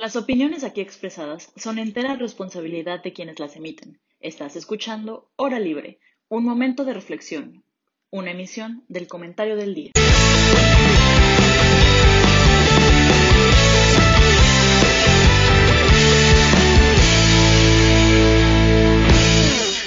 [0.00, 3.98] Las opiniones aquí expresadas son entera responsabilidad de quienes las emiten.
[4.20, 7.64] Estás escuchando Hora Libre, un momento de reflexión,
[8.08, 9.90] una emisión del comentario del día.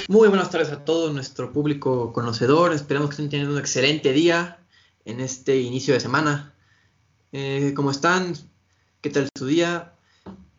[0.08, 2.74] Muy buenas tardes a todo nuestro público conocedor.
[2.74, 4.58] Esperamos que estén teniendo un excelente día
[5.06, 6.52] en este inicio de semana.
[7.32, 8.34] Eh, ¿Cómo están?
[9.00, 9.91] ¿Qué tal su día?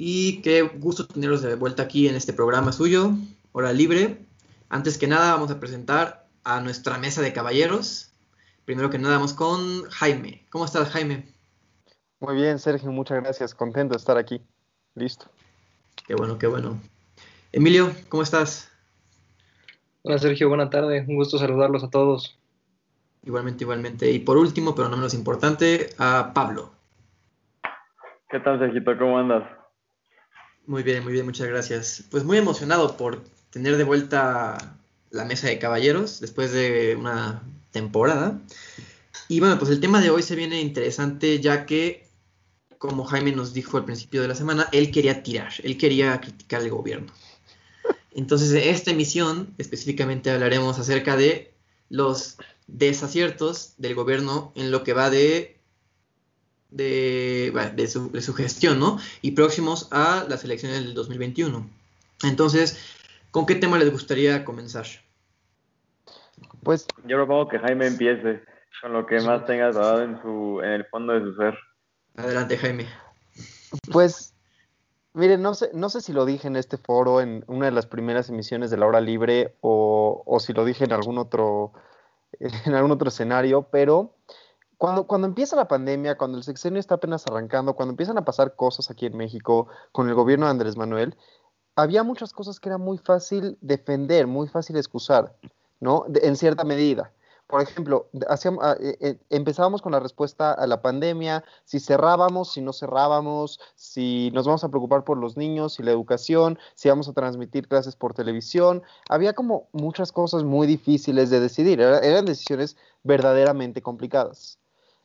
[0.06, 3.11] Y qué gusto tenerlos de vuelta aquí en este programa suyo,
[3.54, 4.18] Hora Libre.
[4.68, 8.11] Antes que nada, vamos a presentar a nuestra mesa de caballeros.
[8.66, 10.46] Primero que nada, vamos con Jaime.
[10.50, 11.25] ¿Cómo estás, Jaime?
[12.20, 13.56] Muy bien, Sergio, muchas gracias.
[13.56, 14.42] Contento de estar aquí.
[14.94, 15.28] Listo.
[16.06, 16.82] Qué bueno, qué bueno.
[17.54, 18.70] Emilio, ¿cómo estás?
[20.02, 21.06] Hola Sergio, buena tarde.
[21.08, 22.38] Un gusto saludarlos a todos.
[23.24, 24.11] Igualmente, igualmente.
[24.11, 26.74] Y por último, pero no menos importante, a Pablo.
[28.30, 28.97] ¿Qué tal, Sergito?
[28.97, 29.63] ¿Cómo andas?
[30.66, 32.03] Muy bien, muy bien, muchas gracias.
[32.09, 34.78] Pues muy emocionado por tener de vuelta
[35.11, 38.39] la mesa de caballeros después de una temporada.
[39.28, 42.08] Y bueno, pues el tema de hoy se viene interesante ya que,
[42.78, 46.61] como Jaime nos dijo al principio de la semana, él quería tirar, él quería criticar
[46.61, 47.11] al gobierno.
[48.11, 51.53] Entonces, en esta emisión específicamente hablaremos acerca de
[51.89, 55.52] los desaciertos del gobierno en lo que va de,
[56.73, 58.99] de, su, gestión, ¿no?
[59.21, 61.69] Y próximos a las elecciones del 2021.
[62.23, 62.80] Entonces,
[63.31, 64.85] ¿con qué tema les gustaría comenzar?
[66.63, 68.41] Pues yo propongo que Jaime empiece
[68.81, 69.69] con lo que más tenga
[70.03, 71.57] en, su, en el fondo de su ser.
[72.15, 72.87] Adelante, Jaime.
[73.91, 74.33] Pues
[75.15, 77.85] Miren, no sé, no sé si lo dije en este foro, en una de las
[77.85, 81.71] primeras emisiones de la hora libre, o, o si lo dije en algún otro,
[82.39, 84.15] en algún otro escenario, pero
[84.84, 88.58] cuando, cuando empieza la pandemia, cuando el sexenio está apenas arrancando, cuando empiezan a pasar
[88.58, 91.16] cosas aquí en México con el gobierno de Andrés Manuel,
[91.78, 95.38] había muchas cosas que era muy fácil defender, muy fácil excusar,
[95.80, 96.04] ¿no?
[96.14, 97.14] en cierta medida
[97.48, 102.52] por ejemplo, hacíamos, ah, eh, eh, empezábamos con la respuesta a la pandemia, si cerrábamos,
[102.52, 106.89] si no cerrábamos, si nos vamos a preocupar por los niños, si la educación, si
[106.89, 108.82] vamos a transmitir clases por televisión.
[109.08, 114.58] Había como muchas cosas muy difíciles de decidir, eran decisiones verdaderamente complicadas.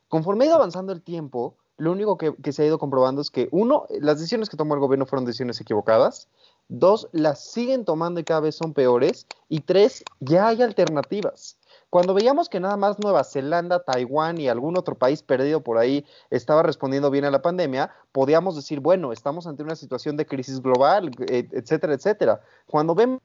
[0.09, 3.47] Conforme ha ido avanzando el tiempo, lo único que, se ha ido comprobando es que,
[3.51, 6.27] uno, las decisiones que tomó el gobierno fueron decisiones equivocadas,
[6.67, 11.57] dos, las siguen tomando y cada vez son peores, y tres, ya hay alternativas.
[11.89, 16.05] Cuando veíamos que nada más Nueva Zelanda, Taiwán y algún otro país perdido por ahí
[16.29, 20.61] estaba respondiendo bien a la pandemia, podíamos decir, bueno, estamos ante una situación de crisis
[20.61, 22.41] global, etcétera, etcétera.
[22.67, 23.21] Cuando vemos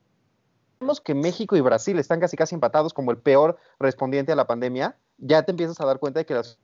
[1.03, 4.97] que México y Brasil están casi casi empatados como el peor respondiente a la pandemia,
[5.19, 6.59] ya te empiezas a dar cuenta de que las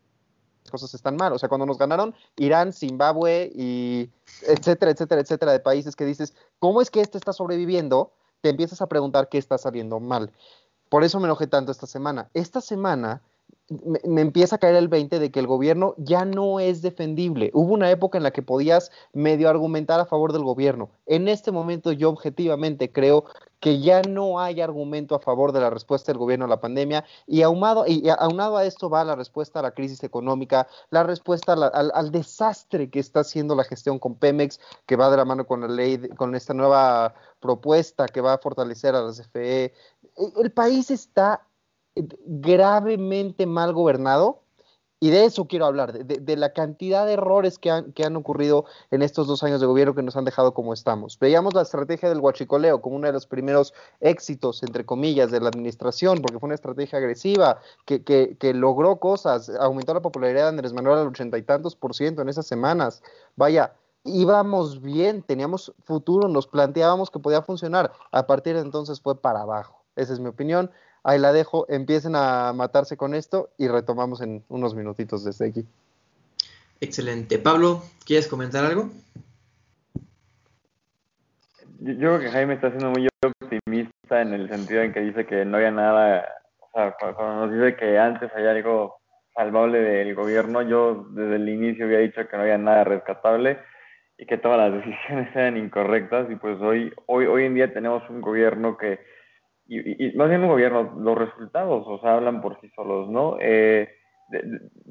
[0.70, 1.32] cosas están mal.
[1.32, 4.10] O sea, cuando nos ganaron Irán, Zimbabue y
[4.42, 8.12] etcétera, etcétera, etcétera de países que dices, ¿cómo es que este está sobreviviendo?
[8.40, 10.32] Te empiezas a preguntar qué está saliendo mal.
[10.88, 12.30] Por eso me enojé tanto esta semana.
[12.34, 13.22] Esta semana
[14.04, 17.50] me, empieza a caer el 20 de que el gobierno ya no es defendible.
[17.54, 20.90] Hubo una época en la que podías medio argumentar a favor del gobierno.
[21.06, 23.24] En este momento yo objetivamente creo
[23.60, 27.04] que ya no hay argumento a favor de la respuesta del gobierno a la pandemia
[27.26, 27.84] y, aunado,
[28.56, 33.20] a esto va la respuesta a la crisis económica, la respuesta al, desastre que está
[33.20, 36.54] haciendo la gestión con Pemex, que va de la mano con la ley, con esta
[36.54, 39.74] nueva propuesta que va a fortalecer a las CFE,
[40.42, 41.46] el país está
[41.94, 44.42] gravemente mal gobernado
[45.02, 48.66] y de eso quiero hablar, de, la cantidad de errores que han, que han, ocurrido
[48.90, 51.18] en estos dos años de gobierno que nos han dejado como estamos.
[51.18, 55.48] Veíamos la estrategia del huachicoleo como uno de los primeros éxitos, entre comillas, de la
[55.48, 60.48] administración, porque fue una estrategia agresiva que, que, que logró cosas, aumentó la popularidad de
[60.50, 63.02] Andrés Manuel al ochenta y tantos por ciento en esas semanas.
[63.36, 63.72] Vaya,
[64.04, 67.90] íbamos bien, teníamos futuro, nos planteábamos que podía funcionar.
[68.12, 69.82] A partir de entonces fue para abajo.
[69.96, 70.70] Esa es mi opinión.
[71.02, 71.66] Ahí la dejo.
[71.68, 75.66] Empiecen a matarse con esto y retomamos en unos minutitos desde aquí.
[76.80, 77.38] Excelente.
[77.38, 78.90] Pablo, ¿quieres comentar algo?
[81.80, 85.44] Yo, creo que Jaime está siendo muy optimista en el sentido en que dice que
[85.46, 86.26] no había nada,
[86.60, 88.96] o sea, cuando nos dice que antes había algo
[89.34, 93.58] salvable del gobierno, yo desde el inicio había dicho que no había nada rescatable
[94.18, 98.02] y que todas las decisiones eran incorrectas y pues hoy, hoy, hoy en día tenemos
[98.10, 99.00] un gobierno que
[99.70, 103.36] y, y, más bien un gobierno, los resultados, o sea, hablan por sí solos, ¿no?
[103.40, 103.88] Eh,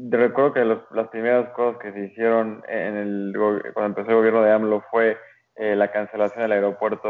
[0.09, 3.33] recuerdo que las primeras cosas que se hicieron en el,
[3.73, 5.17] cuando empezó el gobierno de AMLO fue
[5.55, 7.09] eh, la cancelación del aeropuerto,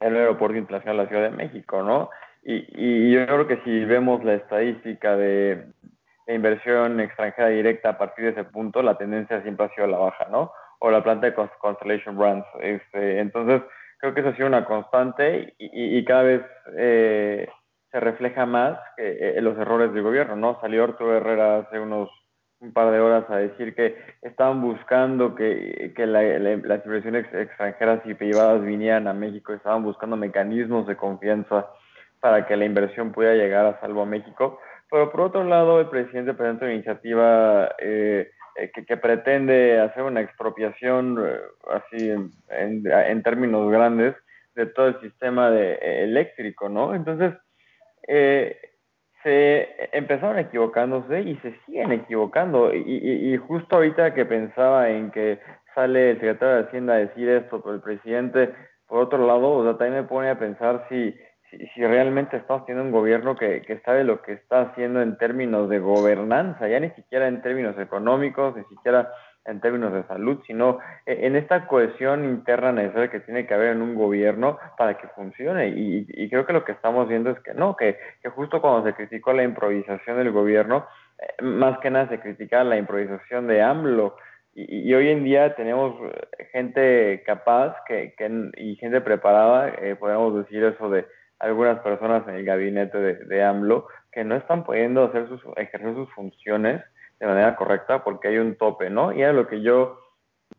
[0.00, 2.10] el aeropuerto internacional de la Ciudad de México, ¿no?
[2.42, 5.66] Y, y yo creo que si vemos la estadística de,
[6.26, 9.98] de inversión extranjera directa a partir de ese punto, la tendencia siempre ha sido la
[9.98, 10.52] baja, ¿no?
[10.80, 12.46] o la planta de Constellation Brands.
[12.60, 13.62] Este, entonces,
[14.00, 16.42] creo que eso ha sido una constante y, y, cada vez
[16.76, 17.48] eh,
[17.90, 20.60] se refleja más que, eh, los errores del gobierno, ¿no?
[20.60, 22.08] Salió Arturo Herrera hace unos
[22.60, 28.12] un par de horas a decir que estaban buscando que, que las inversiones extranjeras y
[28.12, 31.70] privadas vinieran a México, estaban buscando mecanismos de confianza
[32.20, 34.60] para que la inversión pudiera llegar a salvo a México.
[34.90, 40.20] Pero por otro lado, el presidente presenta una iniciativa eh, eh, que, pretende hacer una
[40.20, 41.38] expropiación, eh,
[41.70, 42.10] así
[42.48, 44.14] en, términos grandes,
[44.54, 46.94] de todo el sistema de, eléctrico, ¿no?
[46.94, 47.34] Entonces,
[49.22, 52.72] se empezaron equivocándose y se siguen equivocando.
[52.74, 55.38] Y, justo ahorita que pensaba en que
[55.74, 58.52] sale el secretario de Hacienda a decir esto, pero el presidente,
[58.86, 61.14] por otro lado, o sea, también me pone a pensar si,
[61.50, 65.68] si, realmente estamos teniendo un gobierno que, que sabe lo que está haciendo en términos
[65.68, 69.10] de gobernanza, ya ni siquiera en términos económicos, ni siquiera
[69.44, 73.72] en términos de salud, sino e, en esta cohesión interna necesaria que tiene que haber
[73.72, 75.68] en un gobierno para que funcione.
[75.68, 77.98] Y, creo que lo que estamos viendo es que no, que,
[78.34, 80.86] justo cuando se criticó la improvisación del gobierno,
[81.18, 84.16] eh, más que nada se criticaba la improvisación de AMLO.
[84.54, 85.94] Y, hoy en día tenemos
[86.52, 88.14] gente capaz que,
[88.56, 91.06] y gente preparada, eh, podemos decir eso de
[91.40, 95.94] algunas personas en el gabinete de, de AMLO, que no están pudiendo hacer sus, ejercer
[95.94, 96.82] sus funciones
[97.18, 99.12] de manera correcta porque hay un tope, ¿no?
[99.12, 99.98] Y era lo que yo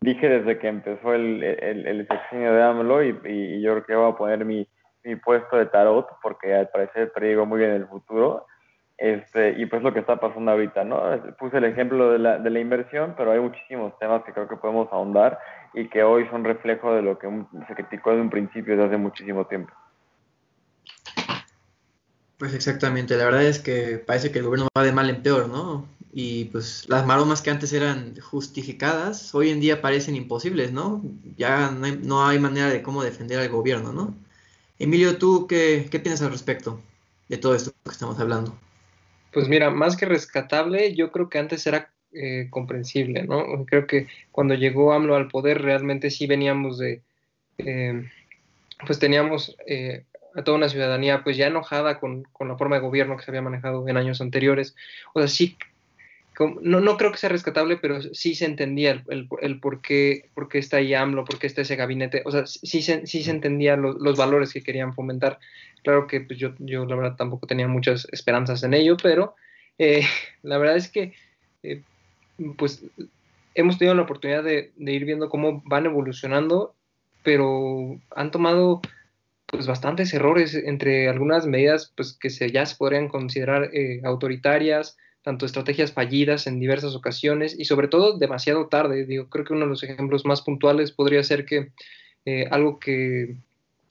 [0.00, 3.94] dije desde que empezó el, el, el sexenio de AMLO y, y, yo creo que
[3.94, 4.66] voy a poner mi,
[5.04, 8.46] mi puesto de tarot porque al parecer predigo muy bien el futuro.
[8.98, 11.02] Este, y pues lo que está pasando ahorita, ¿no?
[11.36, 14.56] Puse el ejemplo de la, de la inversión, pero hay muchísimos temas que creo que
[14.56, 15.40] podemos ahondar
[15.74, 17.28] y que hoy son reflejo de lo que
[17.66, 19.72] se criticó desde un principio, desde hace muchísimo tiempo.
[22.42, 25.48] Pues exactamente, la verdad es que parece que el gobierno va de mal en peor,
[25.48, 25.86] ¿no?
[26.12, 31.00] y pues las maromas que antes eran justificadas hoy en día parecen imposibles, ¿no?
[31.38, 34.12] Ya no hay, manera de cómo defender al gobierno, ¿no?
[34.80, 36.80] Emilio, ¿tú qué, qué piensas al respecto
[37.28, 38.58] de todo esto que estamos hablando?
[39.32, 43.64] Pues mira, más que rescatable, yo creo que antes era eh, comprensible, ¿no?
[43.66, 47.02] Creo que cuando llegó AMLO al poder realmente sí veníamos de,
[47.58, 48.04] eh,
[48.84, 52.82] pues teníamos eh, a toda una ciudadanía pues ya enojada con, con, la forma de
[52.82, 54.74] gobierno que se había manejado en años anteriores.
[55.14, 55.56] O sea, sí
[56.60, 60.48] no, no creo que sea rescatable, pero sí se entendía el, el, por, qué, por,
[60.48, 63.30] qué, está ahí AMLO, por qué está ese gabinete, o sea, sí se, sí se
[63.30, 65.38] entendía los valores que querían fomentar.
[65.82, 69.34] Claro que pues yo, yo la verdad tampoco tenía muchas esperanzas en ello, pero
[69.78, 70.02] eh,
[70.42, 71.14] la verdad es que
[71.62, 71.82] eh,
[72.56, 72.84] pues
[73.54, 76.74] hemos tenido la oportunidad de, de, ir viendo cómo van evolucionando,
[77.22, 78.80] pero han tomado
[79.52, 84.96] pues bastantes errores entre algunas medidas pues que se, ya se podrían considerar eh, autoritarias,
[85.20, 89.04] tanto estrategias fallidas en diversas ocasiones y sobre todo demasiado tarde.
[89.04, 91.70] Digo, creo que uno de los ejemplos más puntuales podría ser que
[92.24, 93.36] eh, algo que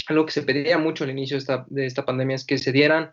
[0.07, 2.71] algo que se pedía mucho al inicio de esta, de esta pandemia es que se
[2.71, 3.11] dieran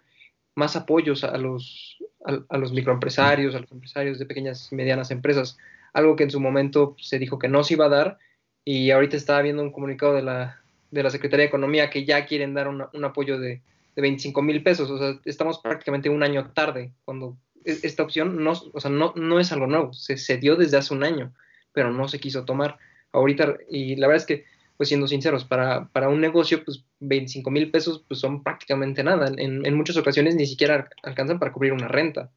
[0.55, 5.59] más apoyos a los, a, los microempresarios, a los empresarios de pequeñas y medianas empresas,
[5.93, 8.19] algo que en su momento se dijo que no se iba a dar
[8.65, 12.25] y ahorita está habiendo un comunicado de la, de la Secretaría de Economía que ya
[12.27, 13.61] quieren dar un apoyo de,
[13.99, 18.45] de 25 mil pesos, o sea, estamos prácticamente un año tarde cuando e, esta opción
[18.45, 21.33] no, o sea, no, no es algo nuevo, se, se, dio desde hace un año,
[21.73, 22.79] pero no se quiso tomar.
[23.11, 24.45] Ahorita, y la verdad es que,
[24.77, 29.33] pues siendo sinceros, para, para un negocio, pues 25 mil pesos pues son prácticamente nada.
[29.37, 32.31] En, en, muchas ocasiones ni siquiera alcanzan para cubrir una renta.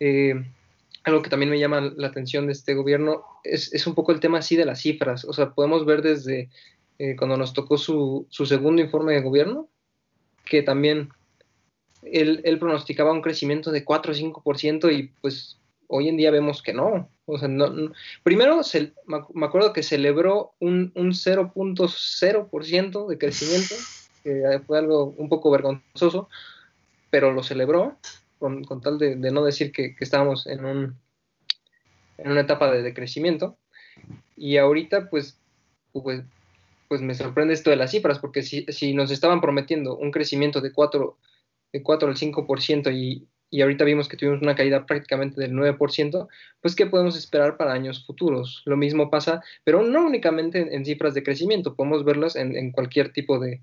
[0.00, 0.34] Eh,
[1.04, 4.18] algo que también me llama la atención de este gobierno es, es, un poco el
[4.18, 5.24] tema así de las cifras.
[5.24, 6.48] O sea, podemos ver desde
[6.98, 9.68] eh, cuando nos tocó su, su segundo informe de gobierno,
[10.44, 11.10] que también
[12.02, 15.58] él, pronosticaba un crecimiento de 4 o 5% y pues
[15.88, 17.08] hoy en día vemos que no.
[17.26, 18.60] O sea, no, primero
[19.34, 23.74] me acuerdo que celebró un, un 0.0% de crecimiento,
[24.22, 26.28] que fue algo un poco vergonzoso,
[27.10, 27.96] pero lo celebró
[28.38, 30.98] con, tal de, no decir que, estábamos en, un,
[32.18, 33.56] en una etapa de decrecimiento.
[34.36, 35.38] Y ahorita pues,
[35.92, 36.22] pues,
[36.94, 40.72] pues me sorprende esto de las cifras, porque si, nos estaban prometiendo un crecimiento de
[40.72, 41.18] 4
[41.72, 46.28] de 4 al 5% y, y ahorita vimos que tuvimos una caída prácticamente del 9%,
[46.60, 48.62] pues ¿qué podemos esperar para años futuros?
[48.64, 53.40] Lo mismo pasa, pero no únicamente en, cifras de crecimiento, podemos verlas en, cualquier tipo
[53.40, 53.60] de,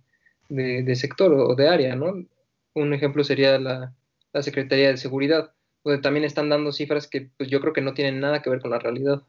[0.49, 2.25] de, sector o de área, ¿no?
[2.73, 3.93] Un ejemplo sería la,
[4.33, 5.53] la, Secretaría de Seguridad,
[5.85, 8.59] donde también están dando cifras que pues, yo creo que no tienen nada que ver
[8.59, 9.21] con la realidad.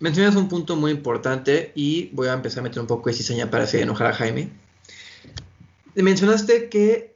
[0.00, 3.50] Mencionas un punto muy importante y voy a empezar a meter un poco de cizaña
[3.50, 4.50] para hacer enojar a Jaime
[5.94, 7.14] Mencionaste que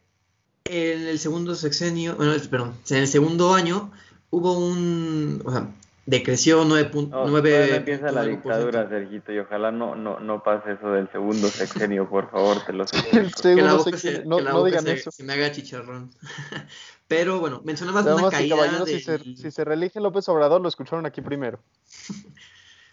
[0.65, 3.91] en el segundo sexenio, bueno, perdón, en el segundo año
[4.31, 5.69] hubo un, o sea,
[6.07, 7.19] decreció 9 puntos.
[7.19, 11.11] No, todavía no empieza la dictadura, Sergito, y ojalá no, no, no pase eso del
[11.11, 13.43] segundo sexenio, por favor, te lo suplico.
[13.43, 15.11] que la boca se, no, no digan se, eso.
[15.11, 16.11] se me haga chicharrón.
[17.09, 18.99] Pero bueno, mencionabas una caída de...
[18.99, 21.59] si, se, si se reelige López Obrador, lo escucharon aquí primero.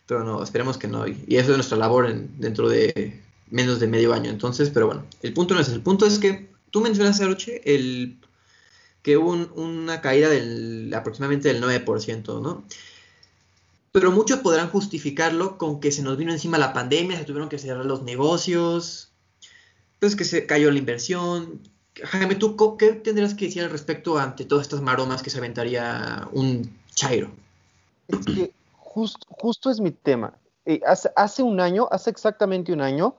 [0.08, 1.08] pero no, esperemos que no.
[1.08, 4.30] Y eso es nuestra labor en, dentro de menos de medio año.
[4.30, 8.18] Entonces, pero bueno, el punto no es el punto es que tú mencionaste, Aroche, el
[9.02, 12.66] que hubo una caída del aproximadamente del 9%, ¿no?
[13.92, 17.60] Pero muchos podrán justificarlo con que se nos vino encima la pandemia, se tuvieron que
[17.60, 19.12] cerrar los negocios,
[20.00, 21.62] pues que se cayó la inversión.
[22.04, 26.28] Jaime, ¿tú qué tendrías que decir al respecto ante todas estas maromas que se aventaría
[26.34, 27.32] un Chairo?
[28.08, 28.50] Es
[28.96, 30.40] justo es mi tema.
[30.66, 33.18] Eh, hace, hace, un año, hace exactamente un año,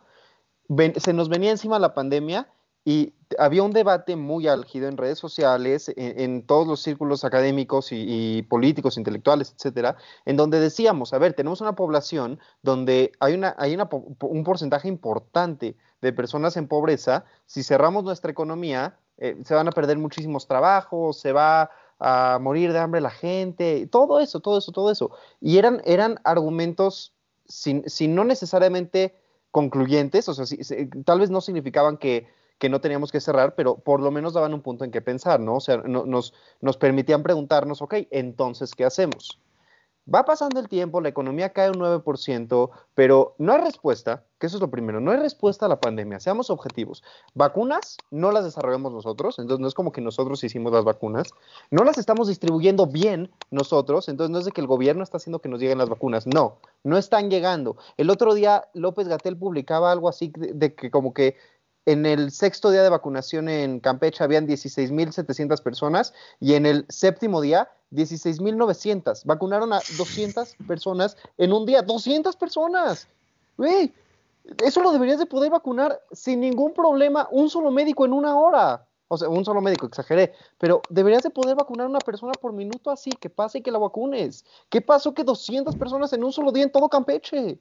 [0.97, 2.49] se nos venía encima la pandemia
[2.85, 8.42] y había un debate muy álgido en redes sociales, en, todos los círculos académicos y,
[8.42, 13.75] políticos, intelectuales, etcétera, en donde decíamos, a ver, tenemos una población donde hay, una, hay
[13.75, 17.25] una, un porcentaje importante de personas en pobreza.
[17.47, 22.72] Si cerramos nuestra economía, eh, se van a perder muchísimos trabajos, se va a morir
[22.72, 25.10] de hambre la gente, todo eso, todo eso, todo eso.
[25.40, 27.14] Y eran, eran argumentos,
[27.46, 27.84] sin,
[28.14, 29.14] no necesariamente
[29.50, 30.44] concluyentes, o sea,
[31.04, 32.26] tal vez no significaban que
[32.58, 35.40] que no teníamos que cerrar, pero por lo menos daban un punto en que pensar,
[35.40, 35.56] ¿no?
[35.56, 39.38] O sea, nos, nos permitían preguntarnos, ok, entonces, ¿qué hacemos?
[40.12, 44.56] Va pasando el tiempo, la economía cae un 9%, pero no hay respuesta, que eso
[44.56, 47.02] es lo primero, no hay respuesta a la pandemia, seamos objetivos.
[47.34, 51.30] Vacunas no las desarrollamos nosotros, entonces no es como que nosotros hicimos las vacunas,
[51.72, 55.40] no las estamos distribuyendo bien nosotros, entonces no es de que el gobierno está haciendo
[55.40, 57.76] que nos lleguen las vacunas, no, no están llegando.
[57.96, 61.36] El otro día López Gatel publicaba algo así de que como que
[61.84, 67.40] en el sexto día de vacunación en Campeche habían 16.700 personas y en el séptimo
[67.40, 69.25] día 16.900.
[69.25, 71.85] Vacunaron a 200 personas en un día.
[71.85, 73.09] ¡200 personas!
[73.57, 73.93] Güey,
[74.64, 78.87] eso lo deberías de poder vacunar sin ningún problema un solo médico en una hora.
[79.09, 80.33] O sea, un solo médico, exageré.
[80.59, 83.71] Pero deberías de poder vacunar a una persona por minuto así, que pase y que
[83.71, 84.45] la vacunes.
[84.69, 87.61] ¿Qué pasó que 200 personas en un solo día en todo Campeche?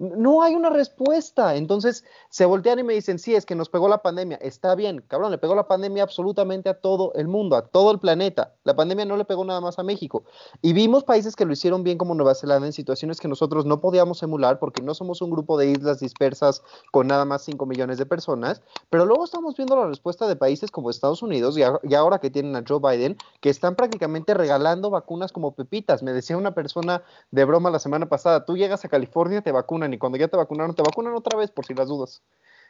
[0.00, 1.56] No hay una respuesta.
[1.56, 4.38] Entonces se voltean y me dicen, sí, es que nos pegó la pandemia.
[4.38, 7.98] Está bien, cabrón, le pegó la pandemia absolutamente a todo el mundo, a todo el
[7.98, 8.54] planeta.
[8.64, 10.24] La pandemia no le pegó nada más a México.
[10.62, 13.80] Y vimos países que lo hicieron bien como Nueva Zelanda en situaciones que nosotros no
[13.82, 17.98] podíamos emular porque no somos un grupo de islas dispersas con nada más 5 millones
[17.98, 18.62] de personas.
[18.88, 22.56] Pero luego estamos viendo la respuesta de países como Estados Unidos y, ahora que tienen
[22.56, 26.02] a Joe Biden, que están prácticamente regalando vacunas como pepitas.
[26.02, 29.89] Me decía una persona de broma la semana pasada, tú llegas a California, te vacunan
[29.92, 32.22] y cuando ya te vacunaron, te vacunan otra vez por si las dudas.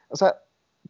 [0.08, 0.40] O sea,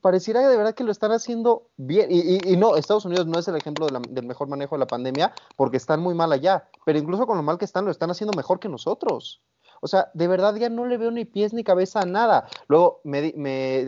[0.00, 2.08] pareciera de verdad que lo están haciendo bien.
[2.10, 5.76] Y, no, Estados Unidos no es el ejemplo del mejor manejo de la pandemia porque
[5.76, 8.60] están muy mal allá, pero incluso con lo mal que están, lo están haciendo mejor
[8.60, 9.42] que nosotros.
[9.82, 12.46] O sea, de verdad ya no le veo ni pies ni cabeza a nada.
[12.68, 13.86] Luego me, me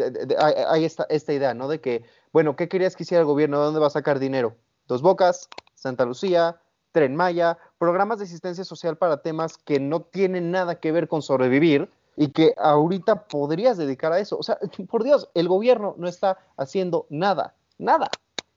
[0.68, 1.68] hay esta, esta idea, ¿no?
[1.68, 3.58] De que, bueno, ¿qué querías que hiciera el gobierno?
[3.58, 4.56] ¿De dónde va a sacar dinero?
[4.87, 6.61] Dos Bocas, Santa Lucía,
[6.92, 11.22] Tren Maya, programas de asistencia social para temas que no tienen nada que ver con
[11.22, 14.37] sobrevivir, y que ahorita podrías dedicar a eso.
[14.38, 14.59] O sea,
[14.90, 18.11] por Dios, el gobierno no está haciendo nada, nada.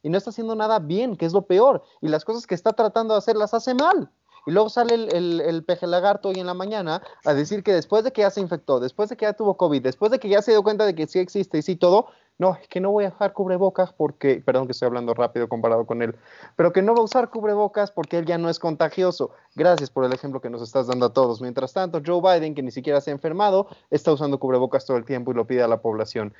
[0.04, 1.84] Y no está haciendo nada bien, que es lo peor.
[2.02, 4.12] Y las cosas que está tratando de hacer las hace mal.
[4.46, 8.04] Y luego sale el, el, peje lagarto hoy en la mañana a decir que después
[8.04, 10.44] de que ya se infectó, después de que ya tuvo COVID, después de que ya
[10.44, 13.06] se dio cuenta de que sí existe y sí todo, no, es que no voy
[13.06, 16.16] a dejar cubrebocas porque, perdón que estoy hablando rápido comparado con él,
[16.58, 19.32] pero que no va a usar cubrebocas porque él ya no es contagioso.
[19.56, 21.42] Gracias por el ejemplo que nos estás dando a todos.
[21.42, 25.06] Mientras tanto, Joe Biden, que ni siquiera se ha enfermado, está usando cubrebocas todo el
[25.06, 26.34] tiempo y lo pide a la población.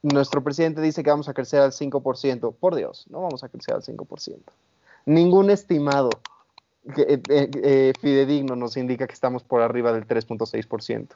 [0.00, 2.54] Nuestro presidente dice que vamos a crecer al 5%.
[2.58, 4.38] Por Dios, no vamos a crecer al 5%.
[5.04, 6.10] Ningún estimado
[6.96, 11.08] eh, eh, eh, fidedigno nos indica que estamos por arriba del 3.6%.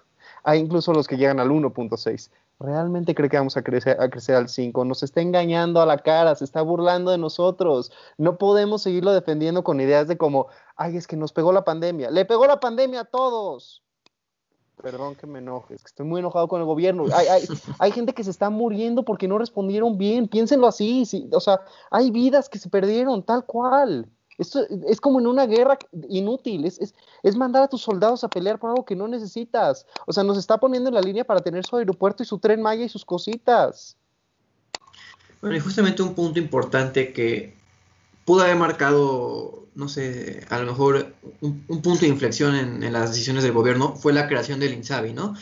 [0.45, 2.31] Hay incluso los que llegan al 1.6%.
[2.59, 4.85] ¿Realmente cree que vamos a crecer, a crecer al 5?
[4.87, 7.93] Nos está engañando a la cara, se está burlando de nosotros.
[8.17, 12.11] No podemos seguirlo defendiendo con ideas de como, ay, es que nos pegó la pandemia.
[12.11, 13.83] Le pegó la pandemia a todos.
[14.83, 17.05] Perdón que me enoje, que estoy muy enojado con el gobierno.
[17.15, 17.43] Hay, hay,
[17.79, 20.27] hay gente que se está muriendo porque no respondieron bien.
[20.27, 21.05] Piénsenlo así.
[21.05, 21.61] Sí, o sea,
[21.91, 24.09] hay vidas que se perdieron, tal cual.
[24.39, 25.79] Esto es como en una guerra
[26.09, 26.79] inútil, es,
[27.23, 29.87] es, mandar a tus soldados a pelear por algo que no necesitas.
[30.07, 32.61] O sea, nos está poniendo en la línea para tener su aeropuerto y su tren
[32.61, 33.97] Maya y sus cositas.
[35.41, 37.55] Bueno, y justamente un punto importante que
[38.25, 43.11] pudo haber marcado, no sé, a lo mejor un, punto de inflexión en, en, las
[43.11, 45.35] decisiones del gobierno fue la creación del INSABI, ¿no?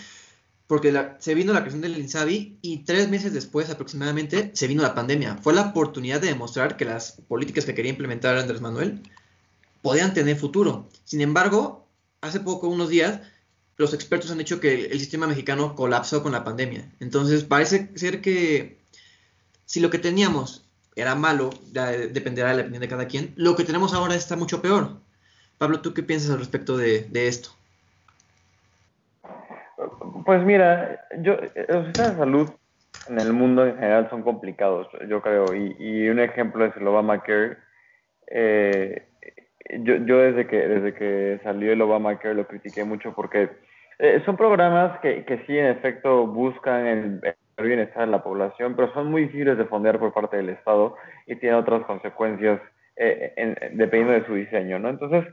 [0.66, 4.94] Porque se vino la creación del INSABI y tres meses después aproximadamente se vino la
[4.94, 5.36] pandemia.
[5.42, 9.02] Fue la oportunidad de demostrar que las políticas que quería implementar Andrés Manuel
[9.82, 10.88] podían tener futuro.
[11.04, 11.86] Sin embargo,
[12.22, 13.20] hace poco, unos días,
[13.76, 16.90] los expertos han dicho que el, sistema mexicano colapsó con la pandemia.
[17.00, 18.80] Entonces, parece ser que
[19.66, 20.64] si lo que teníamos
[20.96, 24.62] era malo, dependerá de la opinión de cada quien, lo que tenemos ahora está mucho
[24.62, 25.00] peor.
[25.58, 27.50] Pablo, ¿tú qué piensas al respecto de, esto?
[30.24, 31.36] Pues mira, yo,
[31.68, 32.48] los sistemas de salud
[33.08, 37.58] en el mundo en general son complicados, yo creo, y, un ejemplo es el Obamacare.
[38.28, 39.06] Eh,
[39.80, 43.50] yo, yo desde que desde que salió el Obamacare lo critiqué mucho porque
[43.98, 47.20] eh, son programas que, que sí en efecto buscan el,
[47.56, 51.36] bienestar de la población, pero son muy difíciles de fondear por parte del Estado y
[51.36, 52.60] tienen otras consecuencias
[52.96, 54.88] eh, dependiendo de su diseño, ¿no?
[54.88, 55.24] Entonces,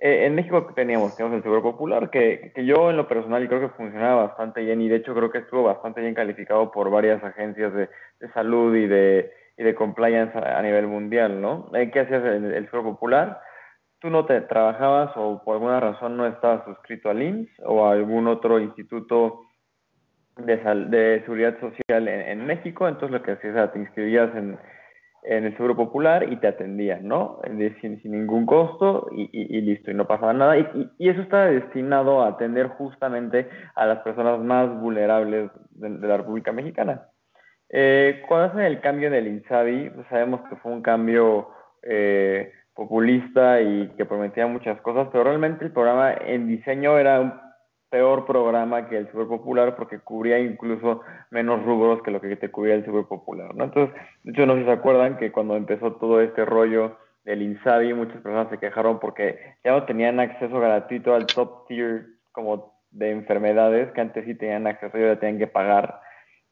[0.00, 3.60] eh, en México teníamos, teníamos el Seguro Popular, que, que yo en lo personal creo
[3.60, 7.22] que funcionaba bastante bien y de hecho creo que estuvo bastante bien calificado por varias
[7.22, 7.88] agencias de,
[8.20, 11.70] de salud y de, y de compliance a, nivel mundial, ¿no?
[11.72, 13.40] ¿Qué hacías el, el Seguro Popular?
[14.00, 17.92] tú no te trabajabas o por alguna razón no estabas suscrito al IMSS o a
[17.92, 19.42] algún otro instituto
[20.36, 20.56] de,
[20.88, 24.58] de seguridad social en, México, entonces lo que hacías era te inscribías en,
[25.22, 27.40] el Seguro Popular y te atendían, ¿no?
[27.80, 30.56] sin, sin, ningún costo y, listo, y no pasaba nada.
[30.58, 36.52] Y, eso estaba destinado a atender justamente a las personas más vulnerables de, la República
[36.52, 37.02] Mexicana.
[37.68, 41.48] Eh, cuando hacen el cambio en el INSABI, pues sabemos que fue un cambio
[41.82, 47.49] eh, populista y que prometía muchas cosas, pero realmente el programa en diseño era un
[47.90, 52.50] peor programa que el Super Popular porque cubría incluso menos rubros que lo que te
[52.50, 53.64] cubría el Super Popular, ¿no?
[53.64, 57.42] Entonces, de hecho, no sé si se acuerdan que cuando empezó todo este rollo del
[57.42, 62.72] INSABI, muchas personas se quejaron porque ya no tenían acceso gratuito al top tier como
[62.92, 66.00] de enfermedades que antes sí tenían acceso y ahora tenían que pagar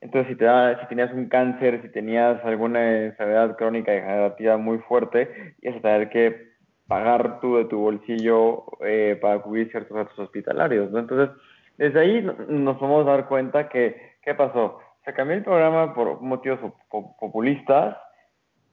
[0.00, 4.78] entonces, si, te da, si tenías un cáncer, si tenías alguna enfermedad crónica degenerativa muy
[4.78, 6.48] fuerte, ibas a tener que
[6.88, 10.90] pagar tú de tu bolsillo eh, para cubrir ciertos gastos hospitalarios.
[10.90, 10.98] ¿no?
[10.98, 11.36] Entonces,
[11.76, 14.80] desde ahí nos podemos dar cuenta que, ¿qué pasó?
[15.04, 17.96] Se cambió el programa por motivos populistas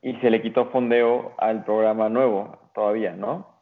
[0.02, 3.54] y se le quitó fondeo al programa nuevo todavía, ¿no?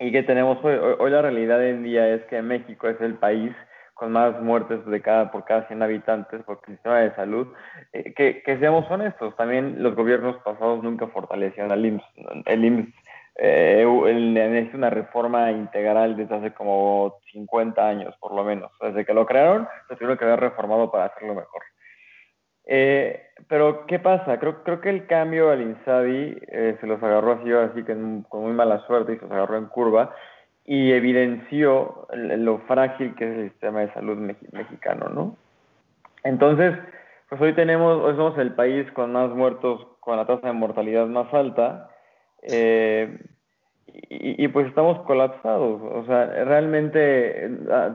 [0.00, 1.10] ¿Y qué tenemos hoy?
[1.10, 3.52] La realidad en día es que México es el país
[3.94, 7.46] con más muertes de cada, por cada 100 habitantes por el sistema de salud.
[7.92, 12.04] Eh, que, que, seamos honestos, también los gobiernos pasados nunca fortalecieron al IMSS.
[12.46, 13.03] El IMSS
[13.36, 18.70] eh, necesita una reforma integral desde hace como 50 años, por lo menos.
[18.80, 21.62] Desde que lo crearon, se tuvieron que haber reformado para hacerlo mejor.
[22.66, 24.38] Eh, pero, ¿qué pasa?
[24.38, 27.94] Creo, creo que el cambio al INSABI eh, se los agarró así, así que
[28.28, 30.14] con muy mala suerte y se los agarró en curva
[30.64, 34.16] y evidenció lo frágil que es el sistema de salud
[34.52, 35.36] mexicano, ¿no?
[36.22, 36.74] Entonces,
[37.28, 41.06] pues hoy tenemos, hoy somos el país con más muertos, con la tasa de mortalidad
[41.06, 41.90] más alta,
[42.44, 43.18] eh,
[43.86, 45.80] y, pues estamos colapsados.
[45.82, 47.48] O sea, realmente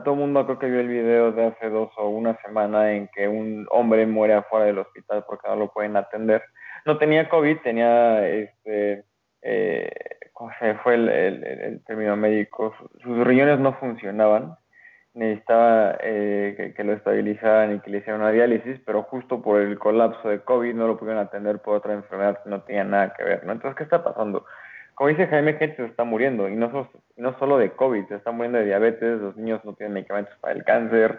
[0.04, 3.08] todo el mundo creo que vio el video de hace dos o una semana en
[3.14, 6.42] que un hombre muere afuera del hospital porque no lo pueden atender.
[6.86, 9.04] No tenía COVID, tenía este,
[9.42, 9.90] eh,
[10.32, 12.74] ¿cómo se fue el, término médico?
[13.02, 14.56] Sus riñones no funcionaban,
[15.14, 19.78] necesitaba eh, que, lo estabilizaran y que le hicieran una diálisis, pero justo por el
[19.78, 23.24] colapso de COVID no lo pudieron atender por otra enfermedad que no tenía nada que
[23.24, 23.52] ver, ¿no?
[23.52, 24.44] Entonces, ¿qué está pasando?
[24.94, 28.30] Como dice Jaime, gente se está muriendo, y no, no solo de COVID, se está
[28.30, 31.18] muriendo de diabetes, los niños no tienen medicamentos para el cáncer,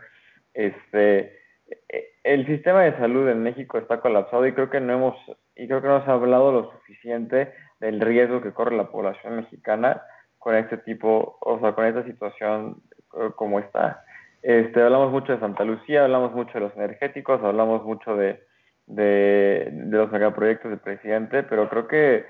[0.53, 1.41] este
[1.89, 5.15] eh, el sistema de salud en México está colapsado y creo que no hemos
[5.55, 10.03] y creo que no ha hablado lo suficiente del riesgo que corre la población mexicana
[10.37, 12.81] con este tipo, o sea, con esta situación
[13.35, 14.03] como está.
[14.41, 18.41] Este, hablamos mucho de Santa Lucía, hablamos mucho de los energéticos, hablamos mucho de,
[18.87, 22.25] de, de los megaproyectos del presidente, pero creo que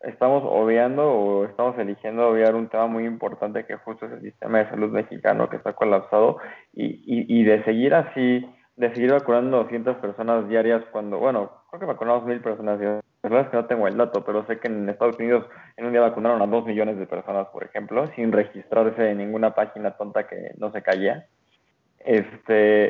[0.00, 4.58] estamos obviando o estamos eligiendo obviar un tema muy importante que justo es el sistema
[4.58, 6.38] de salud mexicano que está colapsado
[6.72, 11.80] y, y, y de seguir así, de seguir vacunando 200 personas diarias cuando, bueno, creo
[11.80, 14.58] que vacunamos mil personas diarias la verdad es que no tengo el dato, pero sé
[14.58, 18.06] que en Estados Unidos en un día vacunaron a dos millones de personas, por ejemplo,
[18.14, 21.26] sin registrarse en ninguna página tonta que no se caía.
[22.00, 22.86] Este,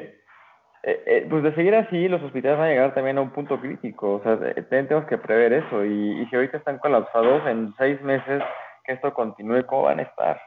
[0.83, 3.61] eh, eh, pues de seguir así, los hospitales van a llegar también a un punto
[3.61, 4.14] crítico.
[4.14, 5.85] O sea, tenemos que prever eso.
[5.85, 8.42] Y, y si ahorita están colapsados, en seis meses
[8.85, 10.40] que esto continúe, ¿cómo van a estar?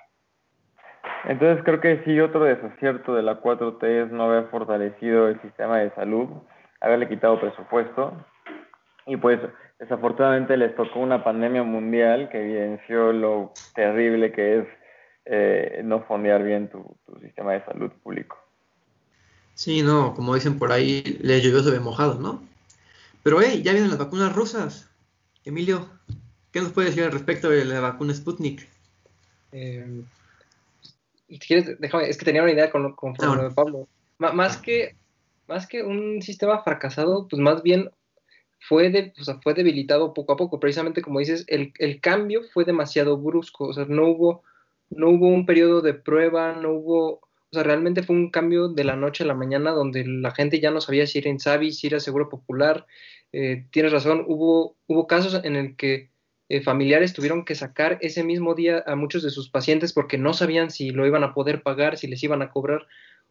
[1.25, 5.79] Entonces creo que sí, otro desacierto de la 4T es no haber fortalecido el sistema
[5.79, 6.29] de salud,
[6.79, 8.13] haberle quitado presupuesto.
[9.05, 9.39] Y pues
[9.79, 14.67] desafortunadamente les tocó una pandemia mundial que evidenció lo terrible que es
[15.25, 18.37] eh, no fondear bien tu, sistema de salud público.
[19.53, 22.41] Sí, no, como dicen por ahí, le llovió sobre mojado, ¿no?
[23.23, 24.89] Pero, hey, ya vienen las vacunas rusas.
[25.43, 25.89] Emilio,
[26.51, 28.67] ¿qué nos puedes decir al respecto de la vacuna Sputnik?
[29.51, 30.03] Eh,
[31.27, 33.87] si quieres, déjame, es que tenía una idea con, con de Pablo.
[34.17, 34.95] más, que,
[35.47, 37.91] más que un sistema fracasado, pues más bien
[38.59, 40.59] fue, de, o sea, fue debilitado poco a poco.
[40.59, 43.67] Precisamente como dices, el, el, cambio fue demasiado brusco.
[43.67, 44.43] O sea, no hubo,
[44.89, 48.83] no hubo un periodo de prueba, no hubo, o sea, realmente fue un cambio de
[48.83, 51.87] la noche a la mañana donde la gente ya no sabía si era Insabi, si
[51.87, 52.85] era Seguro Popular.
[53.31, 56.09] Eh, tienes razón, hubo, hubo casos en el que
[56.49, 60.33] eh, familiares tuvieron que sacar ese mismo día a muchos de sus pacientes porque no
[60.33, 62.87] sabían si lo iban a poder pagar, si les iban a cobrar.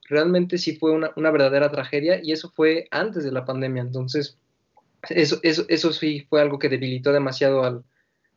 [0.08, 3.82] Realmente sí fue una, una verdadera tragedia y eso fue antes de la pandemia.
[3.82, 4.38] Entonces,
[5.08, 7.84] eso, eso, eso sí fue algo que debilitó demasiado al,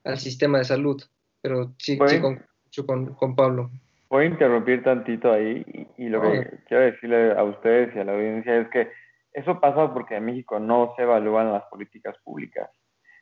[0.03, 1.01] al sistema de salud.
[1.41, 2.43] Pero sí, sí con,
[2.85, 3.71] con, con, Pablo.
[4.09, 5.65] Voy a interrumpir tantito ahí
[5.97, 8.91] y, lo que quiero decirle a ustedes y a la audiencia es que
[9.33, 12.69] eso pasa porque en México no se evalúan las políticas públicas.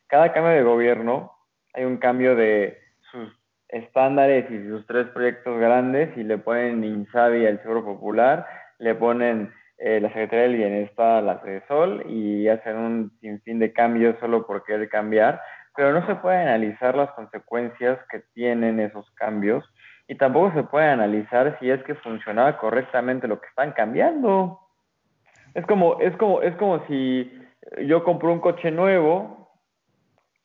[0.07, 1.31] Cada cambio de gobierno
[1.73, 2.77] hay un cambio de
[3.11, 3.31] sus
[3.69, 8.47] estándares y sus tres proyectos grandes y le ponen INSABI al Seguro Popular,
[8.79, 14.17] le ponen eh, la Secretaría del Bienestar la Sol y hacen un sinfín de cambios
[14.19, 15.41] solo por querer cambiar,
[15.73, 19.63] pero no se puede analizar las consecuencias que tienen esos cambios
[20.09, 24.59] y tampoco se puede analizar si es que funcionaba correctamente lo que están cambiando.
[25.53, 27.31] Es como, es como, es como si
[27.85, 29.49] yo compro un coche nuevo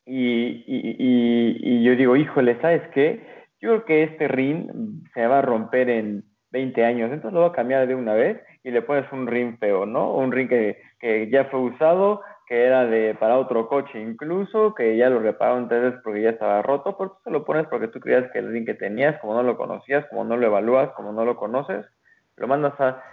[0.05, 3.25] y, y, y, yo digo, híjole, ¿sabes qué?
[3.59, 6.23] Yo creo que este ring se va a romper en
[6.55, 9.57] 20 años, entonces lo voy a cambiar de una vez y le pones un ring
[9.59, 10.13] feo, ¿no?
[10.13, 14.95] Un ring que, que ya fue usado, que era de para otro coche incluso, que
[14.95, 17.89] ya lo repararon tres veces porque ya estaba roto, pero tú se lo pones porque
[17.89, 20.91] tú creías que el ring que tenías, como no lo conocías, como no lo evalúas,
[20.91, 21.85] como no lo conoces,
[22.37, 23.03] lo mandas a,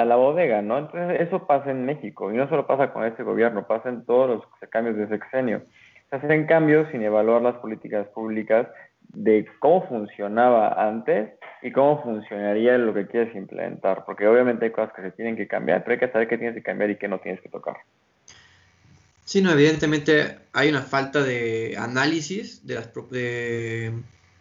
[0.00, 0.78] a, la bodega, ¿no?
[0.78, 4.28] Entonces eso pasa en México y no solo pasa con este gobierno, pasa en todos
[4.28, 5.62] los cambios de sexenio.
[6.10, 8.66] Se hacen cambios sin evaluar las políticas públicas
[9.08, 11.30] de cómo funcionaba antes
[11.62, 15.46] y cómo funcionaría lo que quieres implementar, porque obviamente hay cosas que se tienen que
[15.46, 17.76] cambiar, pero hay que saber qué tienes que cambiar y qué no tienes que tocar.
[19.24, 23.92] Sí, no, evidentemente hay una falta de análisis de las de,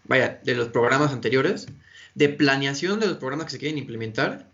[0.06, 1.68] vaya, de los programas anteriores,
[2.16, 4.48] de planeación de los programas que se quieren implementar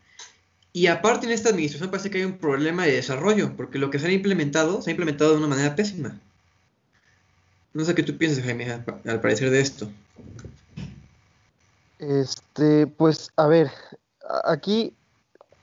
[0.72, 3.98] y aparte en esta administración parece que hay un problema de desarrollo, porque lo que
[4.00, 6.20] se ha implementado se ha implementado de una manera pésima.
[7.74, 9.88] No sé qué tú piensas, Jaime, al parecer de esto.
[12.00, 13.72] Este, pues, a ver,
[14.46, 14.96] aquí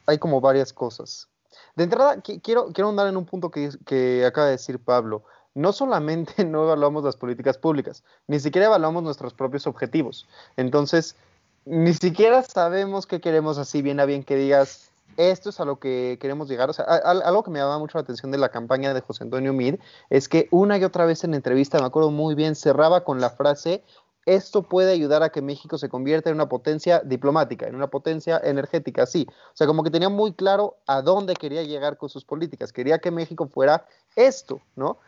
[0.06, 1.28] hay como varias cosas.
[1.74, 5.24] De entrada, quiero, quiero andar en un punto que, que acaba de decir Pablo.
[5.54, 10.26] No solamente no evaluamos las políticas públicas, ni siquiera evaluamos nuestros propios objetivos.
[10.56, 11.16] Entonces,
[11.64, 14.86] ni siquiera sabemos qué queremos así bien a bien que digas,
[15.16, 16.70] esto es a lo que queremos llegar.
[16.70, 19.52] O sea, algo que me llamaba mucho la atención de la campaña de José Antonio
[19.52, 19.76] Mid
[20.10, 23.30] es que una y otra vez en entrevista, me acuerdo muy bien, cerraba con la
[23.30, 23.82] frase,
[24.26, 28.40] esto puede ayudar a que México se convierta en una potencia diplomática, en una potencia
[28.42, 29.26] energética, sí.
[29.30, 32.72] O sea, como que tenía muy claro a dónde quería llegar con sus políticas.
[32.72, 34.98] Quería que México fuera esto, ¿no?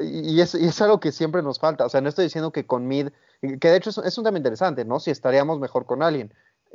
[0.00, 1.84] Y es, y es algo que siempre nos falta.
[1.84, 3.08] O sea, no estoy diciendo que con Mid,
[3.42, 5.00] que de hecho es, es un tema interesante, ¿no?
[5.00, 6.32] Si estaríamos mejor con alguien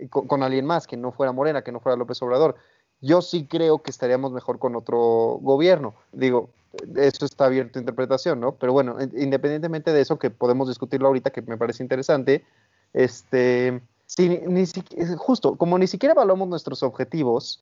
[0.09, 2.55] con, alguien más, que no fuera Morena, que no fuera López Obrador.
[3.01, 5.95] Yo sí creo que estaríamos mejor con otro gobierno.
[6.11, 6.49] Digo,
[6.95, 8.53] eso está abierto a interpretación, ¿no?
[8.53, 12.43] Pero bueno, independientemente de eso, que podemos discutirlo ahorita, que me parece interesante,
[12.93, 14.65] este, si, ni
[15.17, 17.61] justo, como ni siquiera evaluamos nuestros objetivos,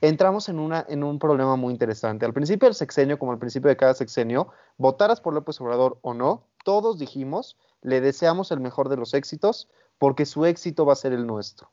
[0.00, 2.26] entramos en, una, en un problema muy interesante.
[2.26, 6.14] Al principio del sexenio, como al principio de cada sexenio, votaras por López Obrador o
[6.14, 9.68] no, todos dijimos, le deseamos el mejor de los éxitos,
[10.00, 11.70] porque su éxito va a ser el nuestro.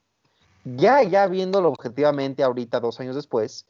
[0.65, 3.65] Ya, ya viéndolo objetivamente ahorita, dos años después,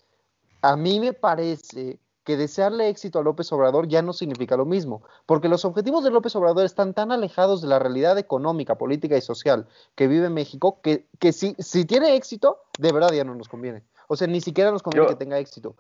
[0.64, 5.04] a mí me parece que desearle éxito a López Obrador ya no significa lo mismo,
[5.28, 9.22] porque los objetivos de López Obrador están tan alejados de la realidad económica, política y
[9.22, 13.48] social que vive México, que, que si, si tiene éxito, de verdad ya no nos
[13.48, 13.84] conviene.
[14.08, 15.76] O sea, ni siquiera nos conviene que tenga éxito.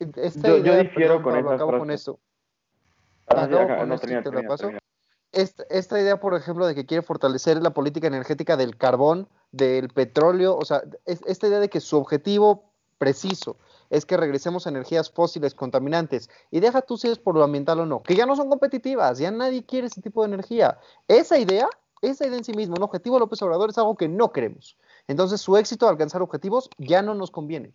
[0.00, 2.18] yo, difiero con, acabo con eso.
[3.28, 4.72] con
[5.32, 10.56] esta, idea, por ejemplo, de que quiere fortalecer la política energética del carbón, del petróleo,
[10.56, 12.64] o sea, esta idea de que su objetivo
[12.98, 13.56] preciso
[13.90, 16.30] es que regresemos a energías fósiles contaminantes.
[16.50, 19.18] Y deja tú si es por lo ambiental o no, que ya no son competitivas,
[19.18, 20.78] ya nadie quiere ese tipo de energía.
[21.08, 21.68] Esa idea,
[22.00, 24.76] esa idea en sí misma, un objetivo López Obrador es algo que no queremos.
[25.08, 27.74] Entonces su éxito de alcanzar objetivos ya no nos conviene.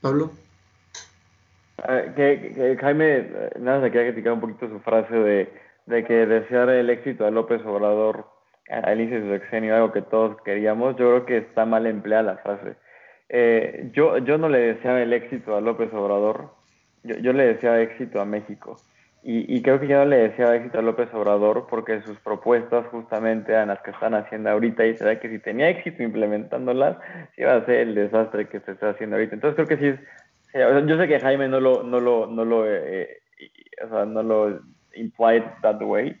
[0.00, 0.30] Pablo.
[2.16, 3.26] Que, Jaime,
[3.58, 5.52] nada, se quería criticar un poquito su frase de,
[5.86, 8.26] de que desear el éxito a López Obrador
[8.68, 12.22] al inicio de su sexenio, algo que todos queríamos, yo creo que está mal empleada
[12.22, 12.76] la frase.
[13.28, 16.50] Eh, yo, yo no le deseaba el éxito a López Obrador,
[17.02, 18.76] yo, yo le deseaba éxito a México.
[19.24, 23.52] y, creo que ya no le decía éxito a López Obrador porque sus propuestas justamente
[23.52, 26.96] eran las que están haciendo ahorita y será que si tenía éxito implementándolas,
[27.36, 29.36] iba a ser el desastre que se está haciendo ahorita.
[29.36, 30.00] Entonces creo que sí es,
[30.54, 33.18] yo sé que Jaime no lo, no lo, no lo, eh,
[33.84, 34.60] o sea, no lo
[34.94, 36.16] implied that way,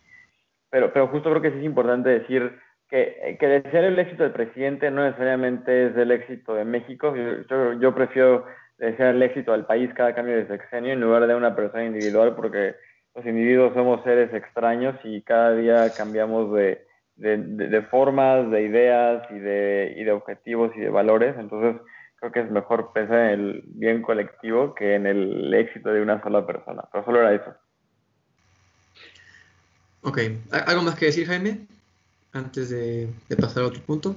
[0.70, 4.32] pero, pero justo creo que sí es importante decir que, que desear el éxito del
[4.32, 7.14] presidente no necesariamente es el éxito de México.
[7.14, 8.46] Yo, yo prefiero
[8.78, 12.34] desear el éxito al país cada cambio de sexenio en lugar de una persona individual
[12.34, 12.74] porque
[13.14, 16.84] los individuos somos seres extraños y cada día cambiamos de,
[17.16, 21.34] de, formas, de ideas y de, y de objetivos y de valores.
[21.38, 21.80] Entonces,
[22.22, 26.22] creo que es mejor pensar en el bien colectivo que en el éxito de una
[26.22, 26.84] sola persona.
[26.92, 27.52] Pero solo era eso.
[30.02, 30.18] Ok.
[30.68, 31.66] ¿Algo más que decir, Jaime?
[32.32, 34.14] Antes de, pasar a otro punto.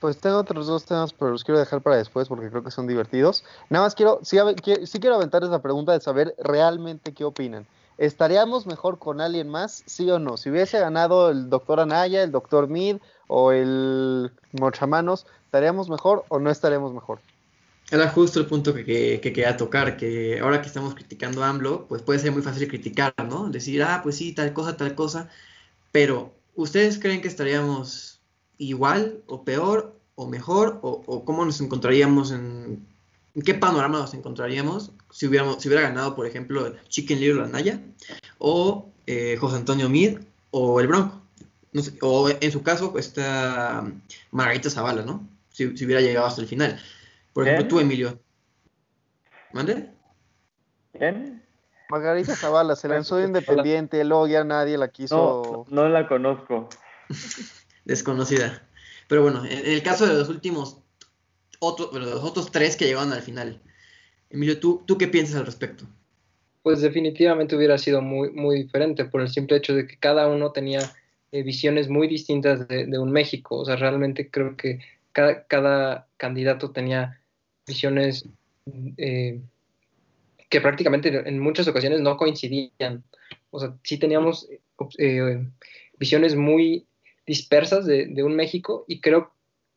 [0.00, 2.86] Pues tengo otros dos temas, pero los quiero dejar para después porque creo que son
[2.86, 3.44] divertidos.
[3.68, 4.38] Nada más quiero, sí,
[4.86, 7.66] sí quiero aventar esa pregunta de saber realmente qué opinan.
[7.98, 10.38] ¿Estaríamos mejor con alguien más, sí o no?
[10.38, 12.96] Si hubiese ganado el doctor Anaya, el doctor Mid
[13.28, 17.20] o el Mochamanos, ¿estaríamos mejor o no estaríamos mejor?
[17.88, 21.86] Era justo el punto que, que, quería tocar, que ahora que estamos criticando a AMLO,
[21.86, 23.48] pues puede ser muy fácil criticar, ¿no?
[23.50, 25.28] Decir, ah, pues sí, tal cosa, tal cosa,
[25.92, 28.20] pero ¿ustedes creen que estaríamos
[28.58, 32.84] igual o peor o mejor o, o cómo nos encontraríamos en,
[33.36, 37.80] ¿En qué panorama nos encontraríamos si, hubiéramos, si hubiera ganado, por ejemplo, Chicken Little Anaya
[38.38, 40.18] o eh, José Antonio Mid
[40.50, 41.20] o el Bronco?
[42.02, 43.84] o en su caso, está
[44.30, 45.26] Margarita Zavala, ¿no?
[45.54, 46.78] Si, hubiera llegado hasta el final.
[47.32, 48.20] Por ejemplo, tú, Emilio.
[49.52, 49.88] ¿Mande?
[50.92, 51.42] ¿Quién?
[51.88, 55.64] Margarita Zavala se lanzó de independiente, luego ya nadie la quiso.
[55.70, 56.68] No, no la conozco.
[57.84, 58.66] Desconocida.
[59.06, 60.84] Pero bueno, en el caso de los últimos
[61.92, 63.60] los otros tres que llegaron al final.
[64.30, 65.86] Emilio, ¿tú, ¿tú qué piensas al respecto?
[66.62, 70.52] Pues definitivamente hubiera sido muy, muy diferente por el simple hecho de que cada uno
[70.52, 70.80] tenía
[71.32, 73.56] eh, visiones muy distintas de, un México.
[73.56, 74.80] O sea, realmente creo que
[75.14, 77.20] cada, candidato tenía
[77.66, 78.28] visiones
[78.98, 79.40] eh,
[80.50, 83.04] que prácticamente en muchas ocasiones no coincidían.
[83.50, 84.48] O sea, sí teníamos
[84.98, 85.46] eh,
[85.98, 86.86] visiones muy
[87.26, 89.34] dispersas de, de, un México y creo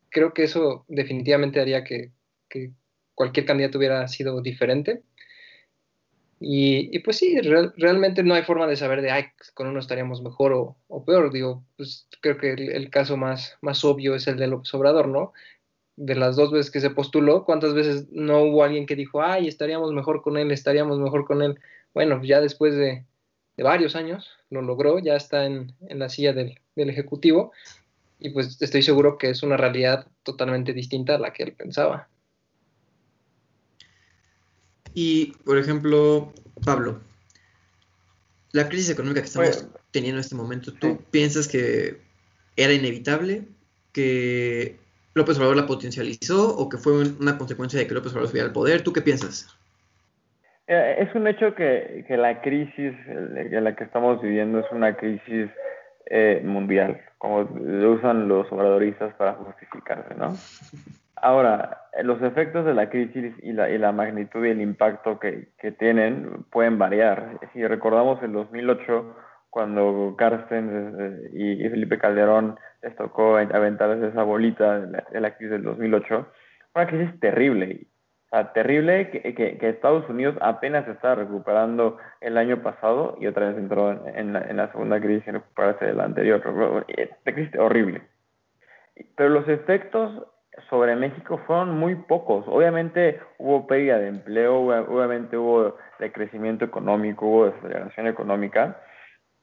[0.10, 2.12] creo que eso definitivamente haría que,
[3.14, 5.04] cualquier candidato hubiera sido diferente.
[6.40, 10.54] Y, pues sí, realmente no hay forma de saber de, ay, con uno estaríamos mejor
[10.88, 11.32] o, peor.
[11.32, 15.34] Digo, pues creo que el, caso más, más obvio es el de López Obrador, ¿no?
[15.96, 19.48] De las dos veces que se postuló, ¿cuántas veces no hubo alguien que dijo, ay,
[19.48, 21.60] estaríamos mejor con él, estaríamos mejor con él?
[21.96, 23.04] Bueno, ya después de,
[23.58, 27.52] varios años lo logró, ya está en, la silla del, del Ejecutivo
[28.20, 32.08] y pues estoy seguro que es una realidad totalmente distinta a la que él pensaba.
[35.00, 36.34] Y, por ejemplo,
[36.66, 37.00] Pablo,
[38.52, 41.98] la crisis económica que estamos teniendo en este momento, ¿tú piensas que
[42.56, 43.44] era inevitable,
[43.94, 44.78] que
[45.14, 48.54] López Obrador la potencializó o que fue una consecuencia de que López Obrador subiera al
[48.54, 48.82] poder?
[48.82, 49.56] ¿Tú qué piensas?
[50.66, 54.98] Eh, es un hecho que, que la crisis en la que estamos viviendo es una
[54.98, 55.52] crisis
[56.08, 60.36] eh, mundial, como lo usan los obradoristas para justificarse, ¿no?
[61.22, 65.50] Ahora, los efectos de la crisis y la, y la magnitud y el impacto que,
[65.60, 67.40] que tienen pueden variar.
[67.54, 69.16] Si recordamos el 2008,
[69.50, 75.32] cuando Carsten eh, y Felipe Calderón les tocó aventar esa bolita de la, de la
[75.32, 76.28] crisis del 2008,
[76.74, 77.88] fue una crisis terrible
[78.54, 83.92] terrible que, que, Estados Unidos apenas está recuperando el año pasado y otra vez entró
[84.06, 86.86] en, la, segunda crisis en recuperarse de la anterior.
[86.90, 88.02] Esta crisis horrible.
[89.16, 90.26] Pero los efectos
[90.70, 92.46] sobre México fueron muy pocos.
[92.48, 98.82] Obviamente hubo pérdida de empleo, obviamente hubo decrecimiento económico, hubo desaceleración económica,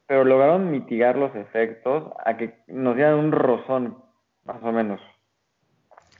[0.06, 3.98] pero lograron mitigar los efectos a que nos dieran un rozón,
[4.44, 5.00] más o menos.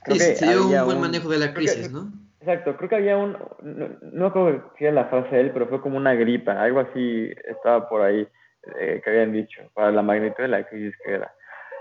[0.05, 2.11] sí, se dio un buen manejo de la crisis, ¿no?
[2.39, 5.67] Exacto, creo que había un, no, no creo que era la frase de él, pero
[5.67, 8.27] fue como una gripa, algo así estaba por ahí
[8.79, 11.33] eh, que habían dicho, para la magnitud de la crisis que era.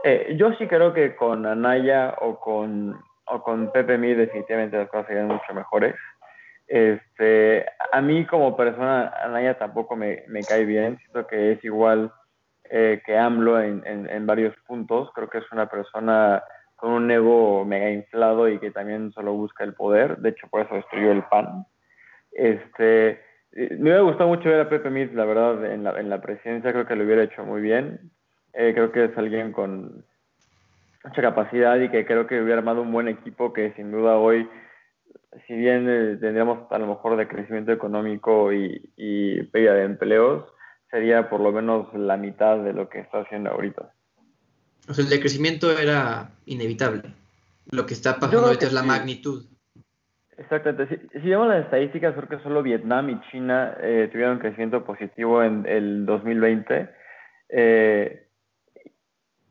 [0.07, 4.91] Eh, yo sí creo que con Anaya o con, o con Pepe Mí definitivamente las
[4.91, 5.95] cosas serían mucho mejores.
[6.67, 12.13] Este, a mí como persona, Anaya tampoco me, me cae bien, siento que es igual
[12.65, 16.43] eh, que AMLO en, en, varios puntos, creo que es una persona
[16.77, 20.19] con un ego mega inflado y que también solo busca el poder.
[20.19, 21.65] De hecho, por eso destruyó el PAN.
[22.31, 26.21] Este, me hubiera gustado mucho ver a Pepe Mitz, la verdad, en la, en la
[26.21, 26.73] presidencia.
[26.73, 28.11] Creo que lo hubiera hecho muy bien.
[28.55, 30.05] Eh, creo que es alguien con
[31.05, 34.49] mucha capacidad y que creo que hubiera armado un buen equipo que sin duda hoy,
[35.47, 40.45] si bien eh, tendríamos a lo mejor de crecimiento económico y, y pérdida de empleos,
[40.91, 43.93] sería por lo menos la mitad de lo que está haciendo ahorita.
[44.89, 47.03] O sea, el decrecimiento era inevitable.
[47.71, 49.45] Lo que está pasando ahorita es la magnitud.
[50.37, 51.09] Exactamente.
[51.13, 55.43] Si, si, vemos las estadísticas, creo que solo Vietnam y China eh, tuvieron crecimiento positivo
[55.43, 56.91] en el 2020.
[57.49, 58.24] Eh,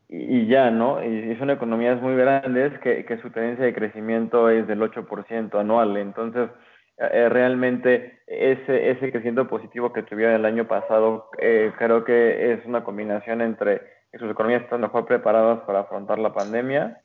[0.08, 1.02] y, ya, ¿no?
[1.02, 5.96] Y, son economías muy grandes que, que, su tendencia de crecimiento es del 8% anual.
[5.96, 6.50] Entonces,
[6.96, 12.64] eh, realmente ese, ese crecimiento positivo que tuvieron el año pasado, eh, creo que es
[12.66, 13.80] una combinación entre
[14.12, 17.00] que sus economías están mejor preparadas para afrontar la pandemia,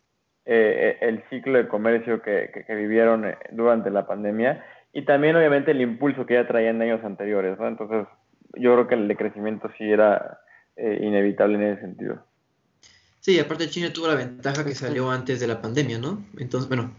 [0.46, 5.82] eh, el ciclo de comercio que, que, vivieron durante la pandemia y también obviamente el
[5.82, 7.68] impulso que ya traían años anteriores, ¿no?
[7.68, 8.08] Entonces,
[8.54, 10.40] yo creo que el decrecimiento sí era
[10.78, 12.24] inevitable en ese sentido.
[13.22, 16.26] Sí, aparte China tuvo la ventaja que salió antes de la pandemia, ¿no?
[16.38, 16.94] Entonces, bueno,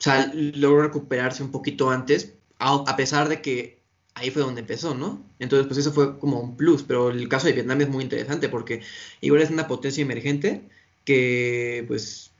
[0.00, 3.80] sea, logró recuperarse un poquito antes, a, pesar de que
[4.14, 5.22] ahí fue donde empezó, ¿no?
[5.38, 8.48] Entonces, pues eso fue como un plus, pero el caso de Vietnam es muy interesante
[8.48, 8.82] porque
[9.20, 10.62] igual es una potencia emergente
[11.04, 12.32] que, pues,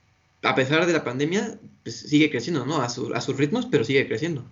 [0.43, 2.81] a pesar de la pandemia, pues sigue creciendo, ¿no?
[2.81, 4.43] A, su, a sus ritmos, pero sigue creciendo.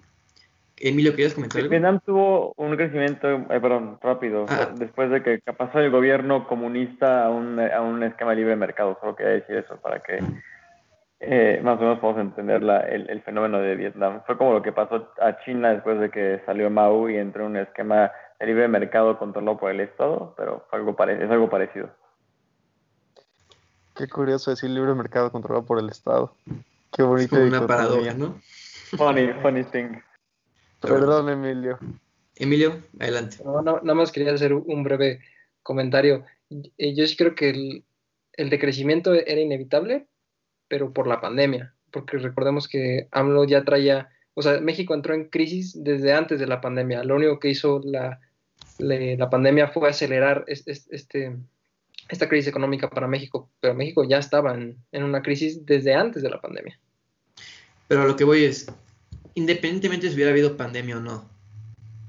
[0.80, 1.72] Emilio, ¿querías comentar algo?
[1.72, 4.70] Vietnam tuvo un crecimiento, eh, perdón, rápido, ah.
[4.76, 8.98] después de que pasó el gobierno comunista a un, a un esquema libre de mercado,
[9.02, 10.20] solo quería decir eso para que
[11.22, 14.22] eh, más o menos podemos entender la, el, fenómeno de Vietnam.
[14.26, 17.52] Fue como lo que pasó a China después de que salió Mao y entró en
[17.52, 21.90] un esquema de libre mercado controlado por el Estado, pero algo es algo parecido.
[23.96, 26.34] Qué curioso decir libre mercado controlado por el Estado.
[26.94, 27.38] Qué bonito.
[27.38, 28.36] Es una paradoja, ¿no?
[28.98, 30.00] Funny, funny thing.
[30.80, 31.78] Perdón, Emilio.
[32.36, 33.38] Emilio, adelante.
[33.44, 35.20] No, nada más quería hacer un breve
[35.62, 36.26] comentario.
[36.50, 37.84] Yo sí creo que el,
[38.34, 40.08] el decrecimiento era inevitable,
[40.70, 45.26] pero por la pandemia, porque recordemos que AMLO ya traía, o sea, México entró en
[45.26, 48.22] crisis desde antes de la pandemia, lo único que hizo la,
[48.78, 51.36] la pandemia fue acelerar este,
[52.10, 56.24] esta crisis económica para México, pero México ya estaba en, en una crisis desde antes
[56.24, 56.80] de la pandemia.
[57.88, 58.72] Pero lo que voy es,
[59.40, 61.30] independientemente si hubiera habido pandemia o no,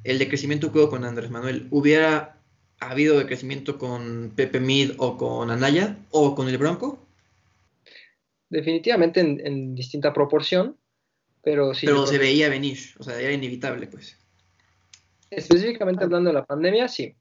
[0.04, 2.36] el decrecimiento que hubo con Andrés Manuel, ¿hubiera
[2.78, 7.06] habido decrecimiento con Pepe Mid o con Anaya o con el Bronco?
[8.50, 10.76] definitivamente en, distinta proporción,
[11.42, 11.86] pero sí.
[11.86, 14.18] Pero se veía venir, o sea, era inevitable, pues.
[15.30, 17.14] Específicamente hablando de la pandemia, sí.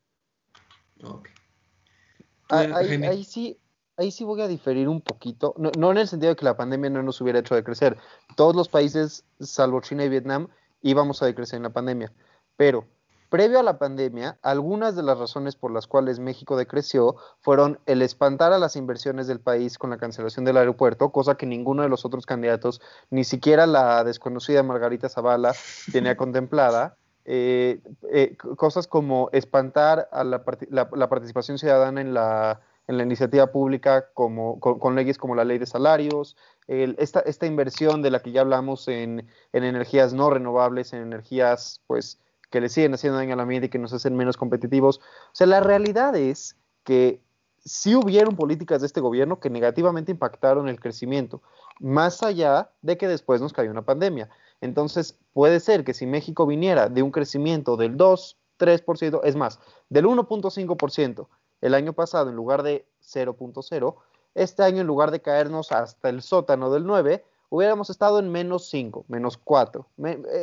[2.50, 3.58] Ah, ahí, sí,
[4.00, 6.90] ahí sí voy a diferir un poquito, no, en el sentido de que la pandemia
[6.90, 7.98] no nos hubiera hecho decrecer.
[8.36, 10.48] Todos los países, salvo China y Vietnam,
[10.82, 12.12] íbamos a decrecer en la pandemia,
[12.56, 12.86] pero
[13.30, 18.02] Previo a la pandemia, algunas de las razones por las cuales México decreció fueron el
[18.02, 21.90] espantar a las inversiones del país con la cancelación del aeropuerto, cosa que ninguno de
[21.90, 22.82] los otros candidatos,
[23.12, 25.54] ni siquiera la desconocida Margarita Zavala,
[25.92, 26.98] tenía contemplada.
[27.26, 27.82] Eh,
[28.12, 34.60] eh, cosas como espantar a la, participación ciudadana en la, en la iniciativa pública como,
[34.60, 36.36] con, leyes como la ley de salarios,
[36.68, 41.82] esta, esta, inversión de la que ya hablamos en, en energías no renovables, en energías
[41.86, 44.98] pues que le siguen haciendo daño a la ambiente y que nos hacen menos competitivos.
[44.98, 47.22] O sea, la realidad es que
[47.64, 51.44] sí hubieron políticas de este gobierno que negativamente impactaron el crecimiento,
[51.80, 54.30] más allá de que después nos cayó una pandemia.
[54.62, 59.60] Entonces, puede ser que si México viniera de un crecimiento del 2, 3%, es más,
[59.90, 61.28] del 1.5%
[61.62, 63.96] el año pasado en lugar de 0.0,
[64.36, 68.70] este año en lugar de caernos hasta el sótano del 9, hubiéramos estado en menos
[68.70, 69.86] 5, menos 4.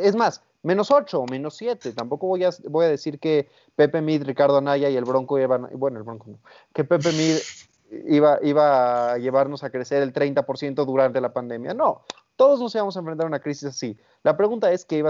[0.03, 1.93] Es más, menos 8 o menos 7.
[1.93, 6.03] Tampoco voy a, decir que Pepe Mid, Ricardo Anaya y el Bronco iban, bueno, el
[6.03, 6.39] Bronco no,
[6.75, 7.37] que Pepe Mid
[8.09, 11.73] iba, iba a llevarnos a crecer el 30% durante la pandemia.
[11.73, 12.03] No,
[12.37, 13.97] todos nos íbamos a enfrentar a una crisis así.
[14.23, 15.05] La pregunta es qué,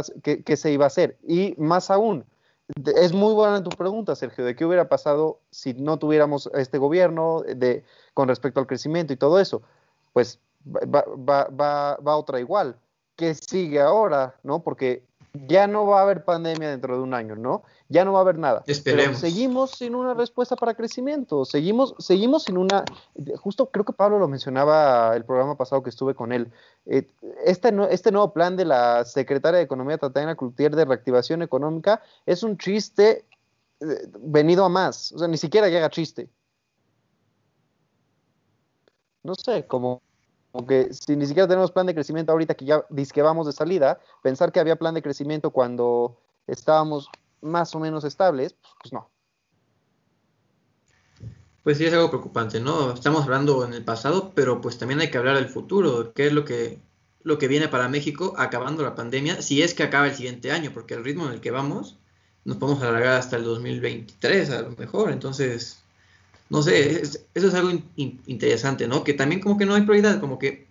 [0.44, 1.16] qué, se iba a hacer.
[1.26, 2.24] Y más aún,
[2.96, 7.42] es muy buena tu pregunta, Sergio, de qué hubiera pasado si no tuviéramos este gobierno
[7.42, 9.62] de, con respecto al crecimiento y todo eso.
[10.12, 12.76] Pues va, va, va, va otra igual.
[13.14, 14.34] ¿Qué sigue ahora?
[14.42, 14.62] ¿No?
[14.62, 15.02] Porque
[15.46, 17.62] ya no va a haber pandemia dentro de un año, ¿no?
[17.88, 18.64] Ya no va a haber nada.
[18.66, 19.06] Esperemos.
[19.06, 22.84] Pero seguimos sin una respuesta para crecimiento, seguimos, seguimos sin una,
[23.36, 26.50] justo creo que Pablo lo mencionaba el programa pasado que estuve con él,
[26.86, 27.08] eh,
[27.44, 32.42] este, este nuevo plan de la secretaria de Economía, Tatiana Cloutier, de reactivación económica, es
[32.42, 33.24] un chiste
[33.80, 36.28] eh, venido a más, o sea, ni siquiera llega chiste.
[39.22, 40.02] No sé, como
[40.56, 44.00] aunque si ni siquiera tenemos plan de crecimiento ahorita que ya que vamos de salida,
[44.22, 47.10] pensar que había plan de crecimiento cuando estábamos
[47.42, 49.10] más o menos estables, pues no.
[51.62, 52.92] Pues sí, es algo preocupante, ¿no?
[52.92, 56.32] Estamos hablando en el pasado, pero pues también hay que hablar del futuro, qué es
[56.32, 56.80] lo que,
[57.22, 60.70] lo que viene para México acabando la pandemia, si es que acaba el siguiente año,
[60.72, 61.98] porque el ritmo en el que vamos,
[62.44, 65.10] nos podemos alargar hasta el 2023 a lo mejor.
[65.10, 65.82] Entonces,
[66.48, 69.04] no sé, eso es algo interesante, ¿no?
[69.04, 70.66] Que también como que no hay prioridad, como que,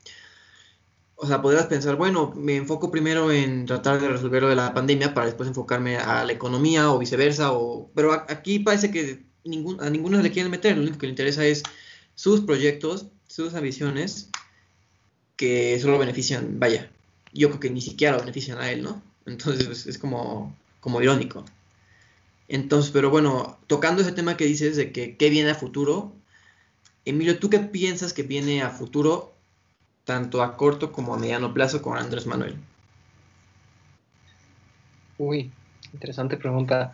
[1.15, 4.73] o sea, podrías pensar, bueno, me enfoco primero en tratar de resolver lo de la
[4.73, 9.23] pandemia para después enfocarme a la economía o viceversa, o, pero aquí parece que
[9.79, 11.63] a ninguno le quieren meter, lo único que le interesa es
[12.15, 14.29] sus proyectos, sus ambiciones,
[15.35, 16.89] que solo benefician, vaya,
[17.33, 19.01] yo creo que ni siquiera lo benefician a él, ¿no?
[19.25, 21.43] Entonces pues, es como, como irónico.
[22.47, 26.13] Entonces, pero bueno, tocando ese tema que dices de que qué viene a futuro,
[27.05, 29.33] Emilio, ¿tú qué piensas que viene a futuro,
[30.03, 32.55] tanto a corto como a mediano plazo con Andrés Manuel?
[35.17, 35.51] Uy,
[35.93, 36.93] interesante pregunta.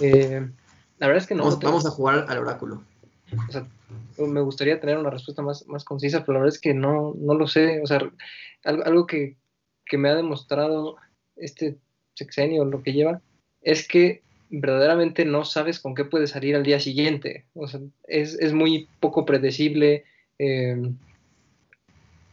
[0.00, 0.48] Eh,
[0.98, 1.44] la verdad es que no.
[1.58, 2.82] Vamos, a jugar al oráculo.
[3.48, 3.66] O sea,
[4.18, 7.34] me gustaría tener una respuesta más, más concisa, pero la verdad es que no, no
[7.34, 7.80] lo sé.
[7.82, 8.00] O sea,
[8.64, 9.36] algo, que,
[9.84, 10.96] que me ha demostrado
[11.36, 11.78] este
[12.14, 13.20] sexenio, lo que lleva,
[13.62, 17.46] es que verdaderamente no sabes con qué puede salir al día siguiente.
[17.54, 20.04] O sea, es, muy poco predecible.
[20.38, 20.76] Eh,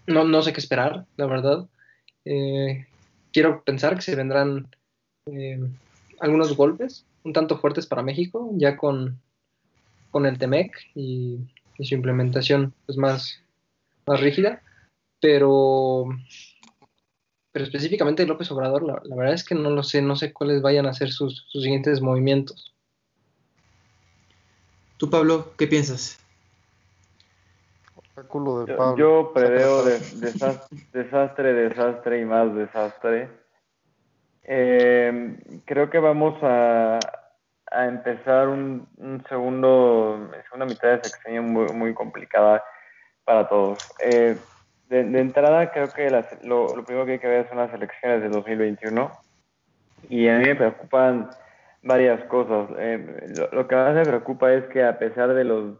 [0.08, 1.68] no, no, sé qué esperar, la verdad.
[2.26, 2.86] Eh,
[3.32, 4.68] quiero pensar que se vendrán
[5.26, 5.60] eh,
[6.20, 9.20] algunos golpes un tanto fuertes para México, ya con,
[10.12, 11.40] con el TEMEC y,
[11.80, 13.42] su implementación pues, más,
[14.06, 14.62] más rígida.
[15.20, 16.06] Pero
[17.54, 20.88] pero específicamente López Obrador, la, verdad es que no lo sé, no sé cuáles vayan
[20.88, 22.74] a ser sus, siguientes movimientos.
[24.98, 26.20] Tú, Pablo, ¿qué piensas?
[28.34, 33.30] Yo, yo preveo desastre, desastre y más desastre.
[34.44, 37.00] Eh, creo que vamos a,
[37.72, 38.88] empezar un,
[39.30, 42.64] segundo, segunda mitad de sexenio muy, muy complicada
[43.26, 43.80] para todos.
[44.00, 44.38] Eh,
[45.02, 46.10] de, entrada, creo que
[46.44, 49.12] lo, primero que hay que ver son las elecciones de 2021
[50.10, 51.30] y a mí me preocupan
[51.82, 52.70] varias cosas.
[52.78, 55.78] Eh, lo, que más me preocupa es que a pesar de los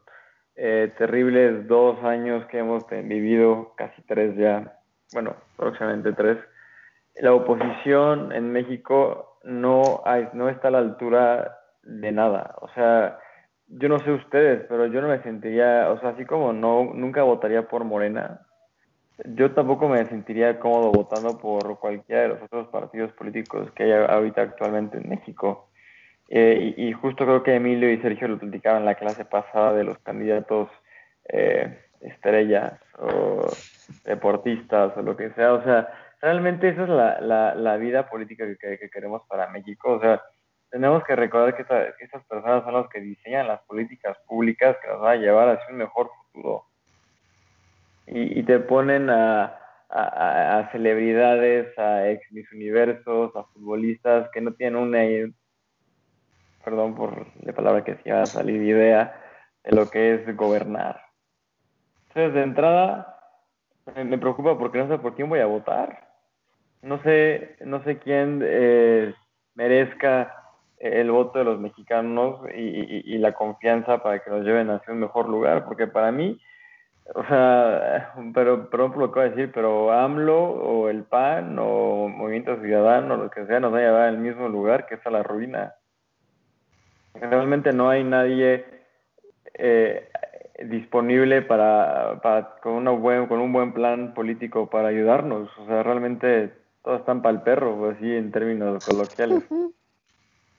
[0.56, 4.80] eh, terribles dos años que hemos vivido, casi tres ya,
[5.14, 6.40] bueno, próximamente tres,
[7.16, 12.56] la oposición en México no, hay, no está a la altura de nada.
[12.62, 13.20] O sea,
[13.68, 17.22] yo no sé ustedes, pero yo no me sentiría, o sea, así como no, nunca
[17.22, 18.42] votaría por Morena,
[19.26, 23.92] yo tampoco me sentiría cómodo votando por cualquiera de los otros partidos políticos que hay
[23.92, 25.70] ahorita actualmente en México.
[26.30, 29.84] Eh, y, justo creo que Emilio y Sergio lo platicaban en la clase pasada de
[29.84, 30.70] los candidatos
[31.30, 33.46] eh, estrellas o
[34.06, 35.54] deportistas o lo que sea.
[35.54, 35.90] O sea,
[36.22, 39.92] realmente esa es la, la, vida política que, que, queremos para México.
[39.92, 40.24] O sea,
[40.72, 44.88] tenemos que recordar que, que estas personas son las que diseñan las políticas públicas que
[44.88, 46.66] nos van a llevar hacia un mejor futuro
[48.08, 49.58] y, te ponen a,
[49.90, 55.00] a, celebridades, a ex mis universos, a futbolistas que no tienen una,
[56.64, 59.20] perdón por la palabra que se iba a salir, idea
[59.64, 61.02] de lo que es gobernar.
[62.10, 63.20] Entonces, de entrada,
[63.96, 66.10] me preocupa porque no sé por quién voy a votar.
[66.82, 69.14] No sé, no sé quién eh,
[69.56, 70.36] merezca
[70.80, 75.00] el voto de los mexicanos y, y, la confianza para que nos lleven hacia un
[75.00, 76.42] mejor lugar, porque para mí
[77.16, 81.58] o sea, pero perdón por lo que voy a decir, pero AMLO o el PAN
[81.60, 85.06] o Movimiento Ciudadano, lo que sea, nos va a llevar al mismo lugar que es
[85.06, 85.76] a la ruina.
[87.14, 88.66] Realmente no hay nadie
[89.54, 90.10] eh,
[90.64, 95.50] disponible para, para con, una buen, con un buen plan político para ayudarnos.
[95.58, 99.44] O sea, realmente todos están para el perro, así en términos coloquiales.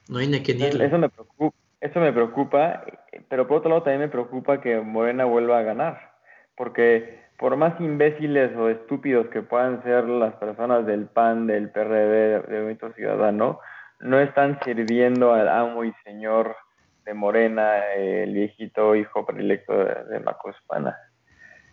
[0.09, 1.57] No hay ni que Eso me preocupa.
[1.80, 2.84] Eso me preocupa,
[3.28, 6.14] pero por otro lado también me preocupa que Morena vuelva a ganar
[6.57, 12.42] porque por más imbéciles o estúpidos que puedan ser las personas del PAN, del PRD,
[12.42, 13.61] del Movimiento Ciudadano,
[14.00, 16.57] no están sirviendo al amo y señor
[17.05, 20.96] de Morena, el viejito hijo predilecto de, de Macospana.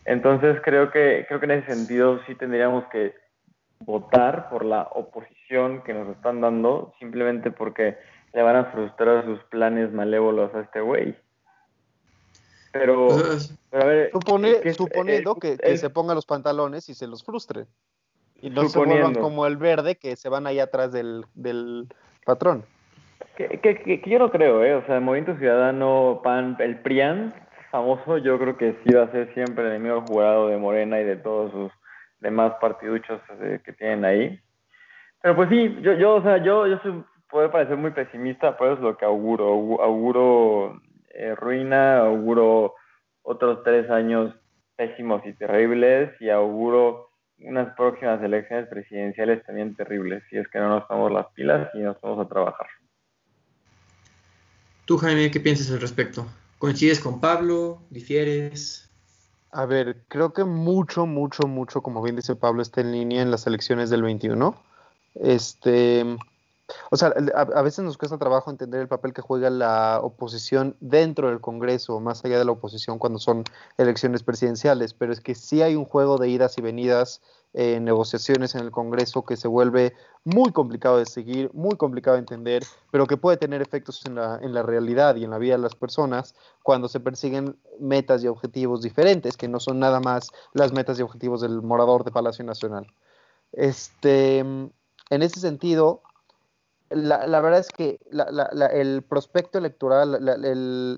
[0.06, 3.14] Entonces creo que, creo que en ese sentido sí tendríamos que
[3.80, 7.98] votar por la oposición que nos están dando, simplemente porque
[8.34, 11.16] le van a frustrar sus planes malévolos a este güey.
[12.72, 13.10] Pero,
[14.14, 17.66] a ver, suponiendo que, se ponga los pantalones y se los frustre.
[18.42, 21.88] Y no se vuelvan como el verde que se van ahí atrás del, del
[22.26, 22.66] patrón.
[23.38, 24.76] Que, que, yo no creo, ¿eh?
[24.76, 27.34] O sea, el Movimiento Ciudadano, PAN, el PRIAN,
[27.72, 31.06] famoso, yo creo que sí va a ser siempre el enemigo jurado de Morena y
[31.06, 31.72] de todos sus
[32.20, 34.40] demás partiduchos eh, que tienen ahí.
[35.22, 38.74] Pero pues sí, yo, yo o sea, yo, yo soy, puede parecer muy pesimista, pero
[38.74, 39.82] es lo que auguro.
[39.82, 40.82] Auguro
[41.14, 42.76] eh, ruina, auguro
[43.24, 44.34] otros tres años
[44.76, 47.10] pésimos y terribles y auguro
[47.40, 51.80] unas próximas elecciones presidenciales también terribles, si es que no nos tomamos las pilas y
[51.80, 52.68] nos vamos a trabajar.
[54.86, 56.26] Tú, Jaime, ¿qué piensas al respecto?
[56.58, 57.82] ¿Coincides con Pablo?
[57.90, 58.90] ¿Difieres?
[59.52, 63.32] A ver, creo que mucho, mucho, mucho, como bien dice Pablo, está en línea en
[63.32, 64.56] las elecciones del 21.
[65.16, 66.06] Este,
[66.90, 71.30] o sea, a, veces nos cuesta trabajo entender el papel que juega la oposición dentro
[71.30, 73.44] del Congreso, más allá de la oposición cuando son
[73.78, 77.22] elecciones presidenciales, pero es que sí hay un juego de idas y venidas,
[77.54, 79.94] eh, negociaciones en el Congreso que se vuelve
[80.24, 84.40] muy complicado de seguir, muy complicado de entender, pero que puede tener efectos en la,
[84.42, 88.28] en la realidad y en la vida de las personas cuando se persiguen metas y
[88.28, 92.46] objetivos diferentes, que no son nada más las metas y objetivos del morador de Palacio
[92.46, 92.88] Nacional.
[93.52, 94.72] Este, en
[95.10, 96.04] ese sentido,
[96.92, 98.00] la, verdad es que
[98.74, 100.20] el prospecto electoral,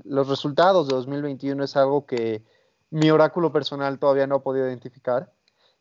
[0.04, 2.44] los resultados de 2021 es algo que
[2.90, 5.32] mi oráculo personal todavía no ha podido identificar.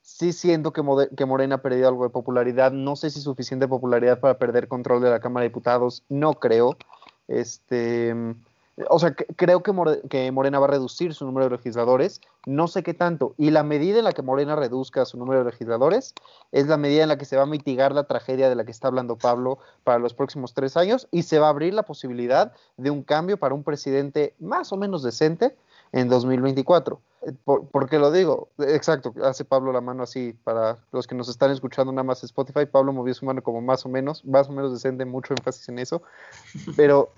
[0.01, 0.83] Sí siento que,
[1.17, 5.03] que Morena ha perdido algo de popularidad, no sé si suficiente popularidad para perder control
[5.03, 6.77] de la Cámara de Diputados, no creo.
[7.29, 8.15] Este,
[8.89, 12.95] o sea, creo que, Morena va a reducir su número de legisladores, no sé qué
[12.95, 16.15] tanto, y la medida en la que Morena reduzca su número de legisladores
[16.53, 18.71] es la medida en la que se va a mitigar la tragedia de la que
[18.71, 22.53] está hablando Pablo para los próximos tres años y se va a abrir la posibilidad
[22.79, 25.55] de un cambio para un presidente más o menos decente
[25.93, 27.01] en 2024.
[27.27, 28.49] Eh, ¿Por, qué lo digo?
[28.59, 32.65] Exacto, hace Pablo la mano así para los que nos están escuchando nada más Spotify.
[32.65, 35.79] Pablo movió su mano como más o menos, más o menos decente, mucho énfasis en
[35.79, 36.03] eso.
[36.75, 37.11] Pero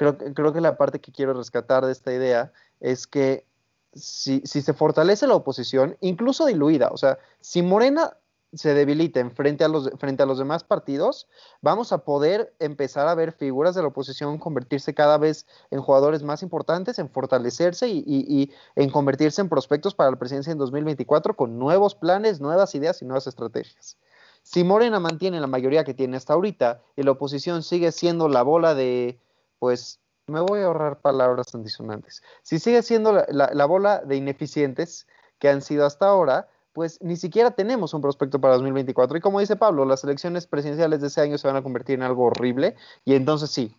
[0.00, 3.44] creo, creo que la parte que quiero rescatar de esta idea es que
[3.92, 8.16] si, se fortalece la oposición, incluso diluida, o sea, si Morena
[8.54, 11.28] se debilita en frente a, los, frente a los demás partidos,
[11.60, 16.22] vamos a poder empezar a ver figuras de la oposición convertirse cada vez en jugadores
[16.22, 21.36] más importantes, en fortalecerse y, y, en convertirse en prospectos para la presidencia en 2024
[21.36, 23.98] con nuevos planes, nuevas ideas y nuevas estrategias.
[24.42, 28.42] Si Morena mantiene la mayoría que tiene hasta ahorita y la oposición sigue siendo la
[28.42, 29.20] bola de,
[29.60, 32.22] pues me voy a ahorrar palabras antisonantes.
[32.42, 35.06] Si sigue siendo la, bola de ineficientes
[35.38, 39.18] que han sido hasta ahora, pues ni siquiera tenemos un prospecto para 2024.
[39.18, 42.02] Y como dice Pablo, las elecciones presidenciales de ese año se van a convertir en
[42.02, 43.76] algo horrible y entonces sí,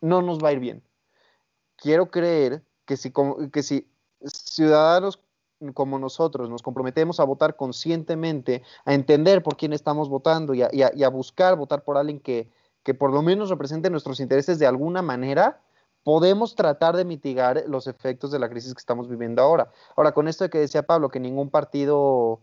[0.00, 0.82] no nos va a ir bien.
[1.76, 3.12] Quiero creer que si,
[3.52, 3.88] que si
[4.24, 5.20] ciudadanos
[5.74, 11.08] como nosotros nos comprometemos a votar conscientemente, a entender por quién estamos votando y a
[11.08, 12.50] buscar votar por alguien que,
[12.82, 15.60] que por lo menos represente nuestros intereses de alguna manera,
[16.04, 19.70] podemos tratar de mitigar los efectos de la crisis que estamos viviendo ahora.
[19.96, 22.40] Ahora, con esto de que decía Pablo, que ningún partido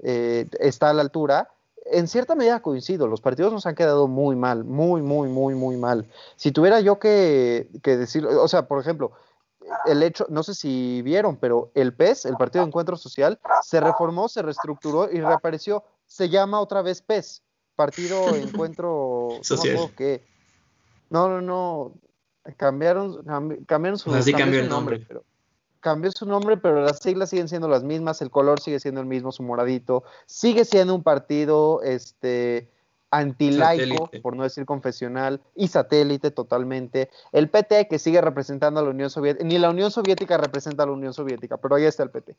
[0.00, 1.48] eh, está a la altura,
[1.86, 5.76] en cierta medida coincido, los partidos nos han quedado muy mal, muy, muy, muy, muy
[5.76, 6.08] mal.
[6.36, 9.12] Si tuviera yo que, que decir, o sea, por ejemplo,
[9.86, 13.80] el hecho, no sé si vieron, pero el PES, el Partido de Encuentro Social, se
[13.80, 15.84] reformó, se reestructuró y reapareció.
[16.06, 17.42] Se llama otra vez PES
[17.76, 19.90] partido, encuentro, Social.
[21.10, 21.94] No, no, no,
[22.56, 23.24] cambiaron,
[23.66, 25.04] cambiaron su, Así cambió, el nombre.
[25.06, 25.24] pero
[25.80, 29.06] cambió su nombre, pero las siglas siguen siendo las mismas, el color sigue siendo el
[29.06, 32.70] mismo, su moradito, sigue siendo un partido, este,
[33.10, 37.10] antilaico, por no decir confesional, y satélite totalmente.
[37.32, 40.86] El PT que sigue representando a la Unión Soviética, ni la Unión Soviética representa a
[40.86, 42.36] la Unión Soviética, pero ahí está el PT.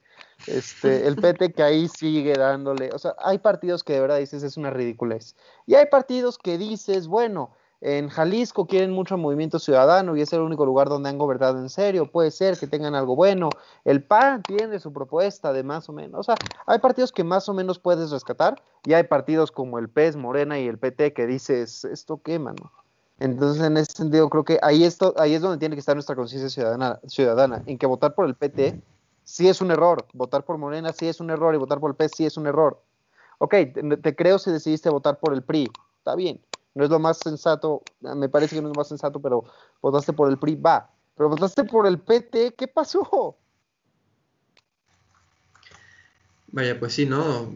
[0.47, 4.43] Este, el PT que ahí sigue dándole, o sea, hay partidos que de verdad dices
[4.43, 5.35] es una ridiculez.
[5.65, 7.51] Y hay partidos que dices, bueno,
[7.81, 11.67] en Jalisco quieren mucho movimiento ciudadano y es el único lugar donde han gobernado en
[11.67, 12.05] serio.
[12.05, 13.49] Puede ser que tengan algo bueno.
[13.83, 16.19] El PAN tiene su propuesta de más o menos.
[16.19, 16.35] O sea,
[16.67, 20.59] hay partidos que más o menos puedes rescatar y hay partidos como el PES, Morena
[20.59, 22.71] y el PT que dices, esto qué, mano.
[23.19, 26.15] Entonces, en ese sentido, creo que ahí, esto, ahí es donde tiene que estar nuestra
[26.15, 28.79] conciencia ciudadana, ciudadana, en que votar por el PT
[29.23, 31.95] sí es un error, votar por Morena sí es un error y votar por el
[31.95, 32.81] PES sí es un error.
[33.39, 33.55] Ok,
[34.01, 36.41] te creo si decidiste votar por el PRI, está bien,
[36.73, 39.43] no es lo más sensato, me parece que no es lo más sensato, pero
[39.81, 40.89] votaste por el PRI, va.
[41.15, 43.37] Pero votaste por el PT, ¿qué pasó?
[46.47, 47.53] Vaya, pues sí, ¿no?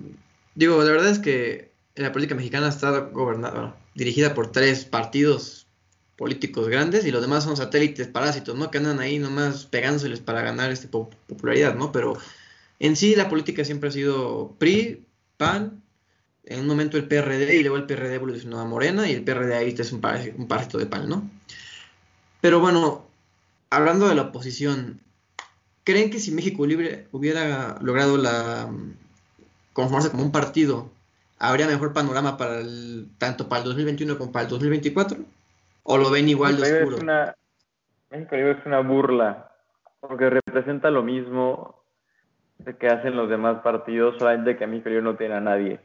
[0.55, 5.67] Digo, la verdad es que la política mexicana está gobernada, dirigida por tres partidos
[6.17, 8.71] políticos grandes y los demás son satélites parásitos, ¿no?
[8.71, 11.91] Que andan ahí nomás pegándoseles para ganar este popularidad, ¿no?
[11.91, 12.17] Pero
[12.79, 15.05] en sí la política siempre ha sido PRI,
[15.37, 15.83] PAN
[16.47, 19.55] en un momento el PRD y luego el PRD evolucionó a Morena y el PRD
[19.55, 21.23] ahí es un, parásito de pan, ¿no?
[22.41, 23.05] Pero bueno,
[23.69, 24.99] hablando de la oposición,
[25.83, 28.69] ¿creen que si México Libre hubiera logrado la
[29.73, 30.89] conformarse como un partido,
[31.39, 35.17] habría mejor panorama para el, tanto para el 2021 como para el 2024?
[35.83, 36.97] ¿O lo ven igual de oscuro?
[38.11, 39.51] México Libre es una burla,
[39.99, 41.81] porque representa lo mismo
[42.79, 45.79] que hacen los demás partidos, solamente que México Libre no tiene a nadie.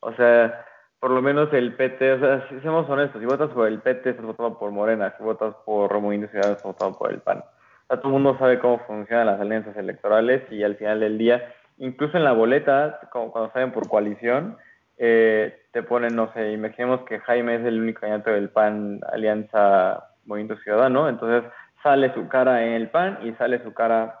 [0.00, 0.64] O sea,
[1.00, 4.10] por lo menos el PT, o sea, si seamos honestos, si votas por el PT,
[4.10, 7.38] estás votando por Morena, si votas por Movimiento Ciudadano, estás votando por el PAN.
[7.38, 11.18] O sea, todo el mundo sabe cómo funcionan las alianzas electorales y al final del
[11.18, 14.56] día, incluso en la boleta, como cuando salen por coalición,
[14.98, 20.08] eh, te ponen, no sé, imaginemos que Jaime es el único candidato del PAN Alianza
[20.24, 21.44] Movimiento Ciudadano, entonces
[21.82, 24.20] sale su cara en el PAN y sale su cara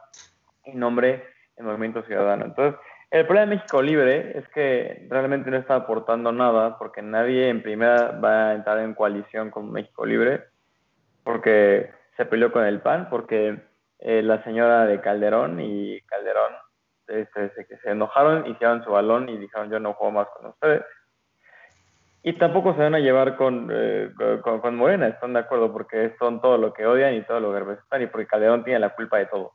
[0.64, 1.24] en nombre
[1.56, 2.44] del Movimiento Ciudadano.
[2.44, 2.78] Entonces,
[3.10, 7.62] el problema de México Libre es que realmente no está aportando nada porque nadie en
[7.62, 10.44] primera va a entrar en coalición con México Libre
[11.22, 13.58] porque se peleó con el PAN, porque
[13.98, 16.52] eh, la señora de Calderón y Calderón
[17.08, 20.82] este, se, se enojaron, hicieron su balón y dijeron yo no juego más con ustedes.
[22.22, 24.10] Y tampoco se van a llevar con, eh,
[24.42, 27.52] con, con, Morena, están de acuerdo, porque son todo lo que odian y todo lo
[27.52, 29.52] que representan, y porque Calderón tiene la culpa de todo.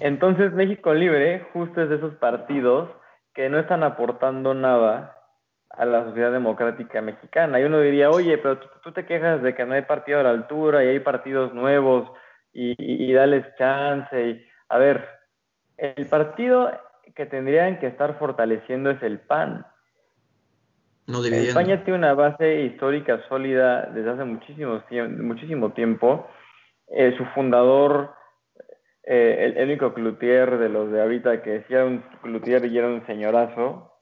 [0.00, 2.88] Entonces México Libre justo es de esos partidos
[3.34, 5.16] que no están aportando nada
[5.70, 7.60] a la sociedad democrática mexicana.
[7.60, 10.30] Y uno diría, oye, pero tú, te quejas de que no hay partido a la
[10.30, 12.10] altura y hay partidos nuevos
[12.52, 14.20] y, y, y dales chance.
[14.20, 15.08] Y, a ver,
[15.78, 16.70] el partido
[17.14, 19.66] que tendrían que estar fortaleciendo es el PAN.
[21.06, 24.82] No España tiene una base histórica sólida desde hace muchísimo,
[25.18, 26.28] muchísimo tiempo.
[26.88, 28.14] Eh, su fundador
[29.04, 33.04] eh, el, único cloutier de los de ahorita que decía un cloutier y era un
[33.06, 33.92] señorazo,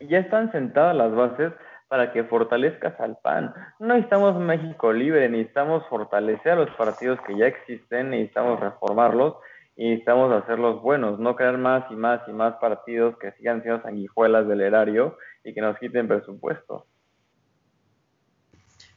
[0.00, 1.52] ya están sentadas las bases
[1.88, 3.54] para que fortalezcas al PAN.
[3.78, 9.36] No necesitamos México libre, necesitamos fortalecer a los partidos que ya existen, necesitamos reformarlos
[9.76, 13.82] y necesitamos hacerlos buenos, no crear más y más y más partidos que sigan siendo
[13.82, 16.86] sanguijuelas del erario y que nos quiten presupuesto.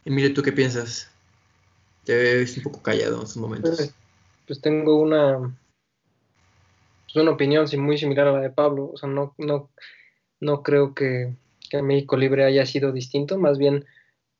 [0.05, 1.13] Emilio, ¿tú qué piensas?
[2.05, 3.93] Te ves un poco callado en estos momentos.
[4.49, 5.55] Pues, tengo una,
[7.05, 8.89] pues una opinión muy similar a la de Pablo.
[8.91, 9.69] O sea, no, no,
[10.39, 11.35] no creo que,
[11.69, 13.85] que México Libre haya sido distinto, más bien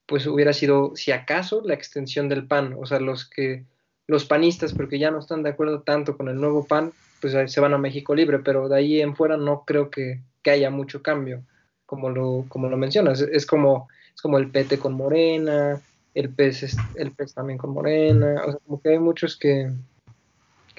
[0.08, 2.76] pues hubiera sido, si acaso, la extensión del PAN.
[2.80, 3.66] O sea, los que,
[4.08, 6.92] los panistas, porque ya no están de acuerdo tanto con el nuevo PAN,
[7.22, 10.50] pues se van a México Libre, pero de ahí en fuera no creo que, que
[10.50, 11.44] haya mucho cambio,
[11.86, 13.22] como lo, como lo mencionas.
[13.22, 15.80] Es, como, es como el PT con Morena,
[16.16, 19.70] el PES, el PES también con Morena, o sea, como que hay muchos que,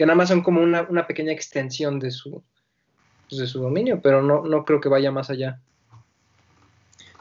[0.00, 2.42] que nada más son como una, una pequeña extensión de su,
[3.28, 5.60] pues, de su dominio, pero no, no creo que vaya más allá.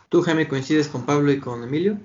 [0.07, 1.97] ¿Tú, Jaime, coincides con Pablo y con Emilio?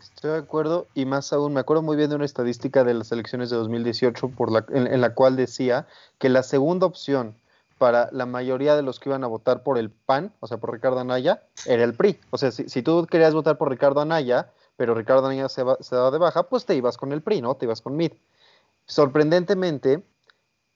[0.00, 3.12] Estoy de acuerdo, y más aún, me acuerdo muy bien de una estadística de las
[3.12, 7.34] elecciones de 2018 por la, en, en la cual decía que la segunda opción
[7.76, 10.72] para la mayoría de los que iban a votar por el PAN, o sea, por
[10.72, 12.18] Ricardo Anaya, era el PRI.
[12.30, 15.76] O sea, si, si tú querías votar por Ricardo Anaya, pero Ricardo Anaya se, va,
[15.80, 17.56] se daba de baja, pues te ibas con el PRI, ¿no?
[17.56, 18.12] Te ibas con MID
[18.86, 20.02] sorprendentemente,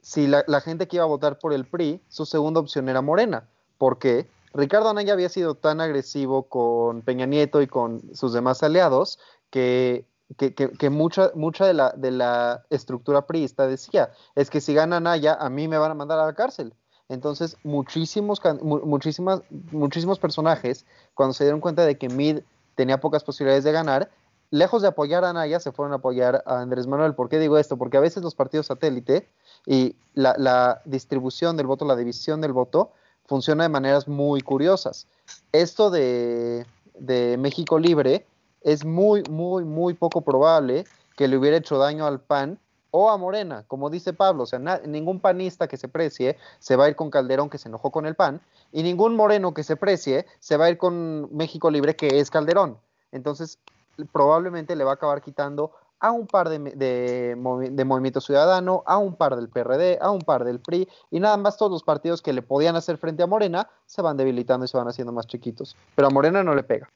[0.03, 3.03] si la, la, gente que iba a votar por el PRI, su segunda opción era
[3.03, 3.49] Morena.
[3.79, 9.19] porque Ricardo Anaya había sido tan agresivo con Peña Nieto y con sus demás aliados
[9.51, 10.07] que,
[10.37, 15.35] que, mucha, mucha de, la, de la estructura priista decía, es que si gana Anaya,
[15.35, 16.75] a mí me van a mandar a la cárcel.
[17.09, 19.43] Entonces, muchísimos, muchísimas,
[19.73, 22.41] muchísimos personajes, cuando se dieron cuenta de que Mid
[22.77, 24.11] tenía pocas posibilidades de ganar,
[24.51, 27.15] lejos de apoyar a Anaya, se fueron a apoyar a Andrés Manuel.
[27.15, 27.77] ¿Por qué digo esto?
[27.77, 29.29] Porque a veces los partidos satélite
[29.67, 32.93] y la, distribución del voto, la división del voto,
[33.27, 35.07] funciona de maneras muy curiosas.
[35.53, 36.67] Esto de,
[36.99, 38.27] de México Libre
[38.63, 40.85] es muy, muy, muy poco probable
[41.17, 42.59] que le hubiera hecho daño al PAN
[42.91, 46.87] o a Morena, como dice Pablo, o sea, ningún panista que se precie se va
[46.87, 48.41] a ir con Calderón que se enojó con el PAN,
[48.73, 52.31] y ningún moreno que se precie se va a ir con México Libre que es
[52.31, 52.79] Calderón.
[53.13, 53.59] Entonces,
[54.07, 57.37] probablemente le va a acabar quitando a un par de, de,
[57.71, 61.37] de, Movimiento Ciudadano, a un par del PRD, a un par del PRI, y nada
[61.37, 64.69] más todos los partidos que le podían hacer frente a Morena se van debilitando y
[64.69, 65.77] se van haciendo más chiquitos.
[65.95, 66.89] Pero a Morena no le pega.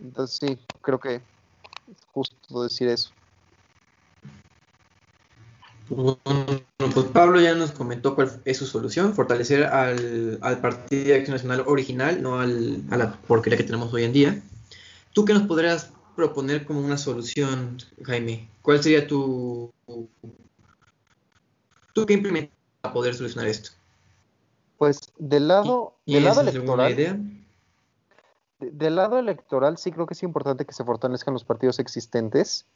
[0.00, 1.22] Entonces sí, creo que es
[2.12, 3.10] justo decir eso.
[5.88, 6.16] Bueno,
[6.78, 11.62] pues Pablo ya nos comentó cuál es su solución, fortalecer al, al Partido Acción Nacional
[11.66, 14.42] original, no al, a la porquería que tenemos hoy en día.
[15.12, 18.48] ¿Tú qué nos podrías proponer como una solución, Jaime?
[18.62, 19.72] ¿Cuál sería tu...
[21.92, 23.70] ¿Tú qué implementas para poder solucionar esto?
[24.78, 26.92] Pues del lado, ¿Y, del lado electoral...
[26.92, 27.18] Idea?
[28.58, 32.66] De, del lado electoral sí creo que es importante que se fortalezcan los partidos existentes.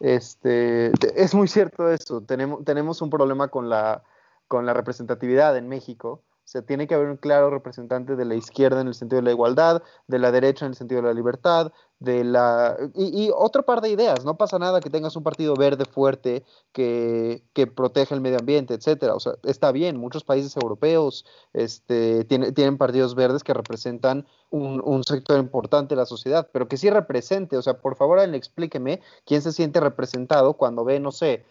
[0.00, 2.20] Este, es muy cierto eso.
[2.20, 4.02] Tenemos, tenemos un problema con la,
[4.48, 6.22] con la representatividad en México.
[6.46, 9.24] O sea, tiene que haber un claro representante de la izquierda en el sentido de
[9.24, 13.30] la igualdad, de la derecha en el sentido de la libertad, de la y, y
[13.34, 14.24] otro par de ideas.
[14.24, 18.74] No pasa nada que tengas un partido verde fuerte que, que proteja el medio ambiente,
[18.74, 19.16] etcétera.
[19.16, 19.96] O sea, está bien.
[19.96, 26.00] Muchos países europeos este, tiene, tienen partidos verdes que representan un, un, sector importante de
[26.00, 27.56] la sociedad, pero que sí represente.
[27.56, 31.44] O sea, por favor, explíqueme quién se siente representado cuando ve, no sé.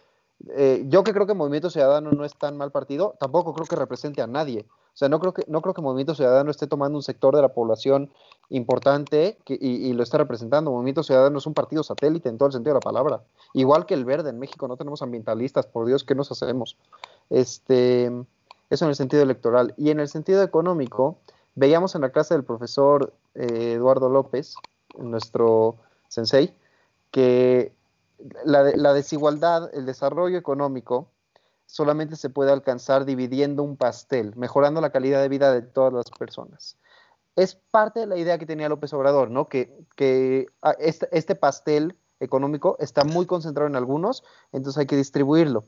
[0.50, 3.76] Eh, yo que creo que Movimiento Ciudadano no es tan mal partido, tampoco creo que
[3.76, 4.66] represente a nadie.
[4.68, 7.42] O sea, no creo que, no creo que Movimiento Ciudadano esté tomando un sector de
[7.42, 8.10] la población
[8.48, 10.70] importante y, lo esté representando.
[10.70, 13.22] Movimiento Ciudadano es un partido satélite en todo el sentido de la palabra.
[13.52, 16.78] Igual que el verde, en México no tenemos ambientalistas, por Dios, ¿qué nos hacemos?
[17.28, 18.06] Este,
[18.70, 19.74] eso en el sentido electoral.
[19.76, 21.18] Y en el sentido económico,
[21.54, 24.54] veíamos en la clase del profesor eh, Eduardo López,
[24.96, 25.76] nuestro
[26.08, 26.54] sensei,
[27.10, 27.65] que
[28.46, 31.10] la, la desigualdad, el desarrollo económico,
[31.66, 36.10] solamente se puede alcanzar dividiendo un pastel, mejorando la calidad de vida de todas las
[36.10, 36.76] personas.
[37.34, 39.48] Es parte de la idea que tenía López Obrador, ¿no?
[39.48, 40.46] Que, que
[40.78, 45.64] este, este, pastel económico está muy concentrado en algunos, entonces hay que distribuirlo.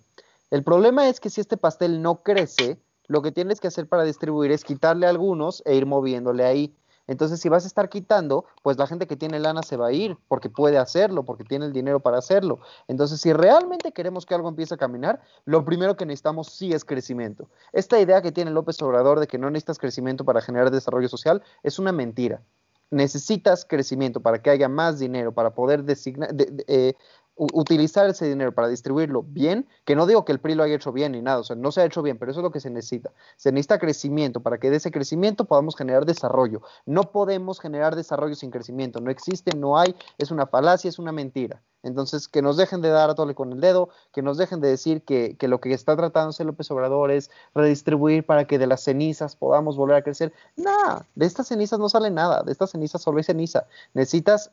[0.50, 4.04] El problema es que si este pastel no crece, lo que tienes que hacer para
[4.04, 6.74] distribuir es quitarle a algunos e ir moviéndole ahí.
[7.08, 9.92] Entonces, si vas a estar quitando, pues la gente que tiene lana se va a
[9.92, 12.60] ir, porque puede hacerlo, porque tiene el dinero para hacerlo.
[12.86, 16.84] Entonces, si realmente queremos que algo empiece a caminar, lo primero que necesitamos sí es
[16.84, 17.48] crecimiento.
[17.72, 21.42] Esta idea que tiene López Obrador de que no necesitas crecimiento para generar desarrollo social
[21.62, 22.42] es una mentira.
[22.90, 26.94] Necesitas crecimiento para que haya más dinero, para poder designar, de, eh,
[27.38, 30.92] utilizar ese dinero para distribuirlo bien, que no digo que el PRI lo haya hecho
[30.92, 32.60] bien ni nada, o sea, no se ha hecho bien, pero eso es lo que
[32.60, 33.12] se necesita.
[33.36, 36.62] Se necesita crecimiento para que de ese crecimiento podamos generar desarrollo.
[36.84, 41.12] No podemos generar desarrollo sin crecimiento, no existe, no hay, es una falacia, es una
[41.12, 41.62] mentira.
[41.84, 44.68] Entonces, que nos dejen de dar a tole con el dedo, que nos dejen de
[44.68, 48.66] decir que, que lo que está tratando de López Obrador es redistribuir para que de
[48.66, 50.32] las cenizas podamos volver a crecer.
[50.56, 53.68] Nada, de estas cenizas no sale nada, de estas cenizas solo hay ceniza.
[53.94, 54.50] Necesitas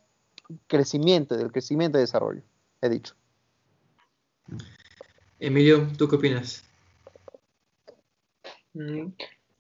[0.68, 2.44] crecimiento, del crecimiento y desarrollo
[2.86, 3.16] he dicho.
[5.40, 6.64] Emilio, ¿tú qué opinas?
[8.74, 9.08] Mm,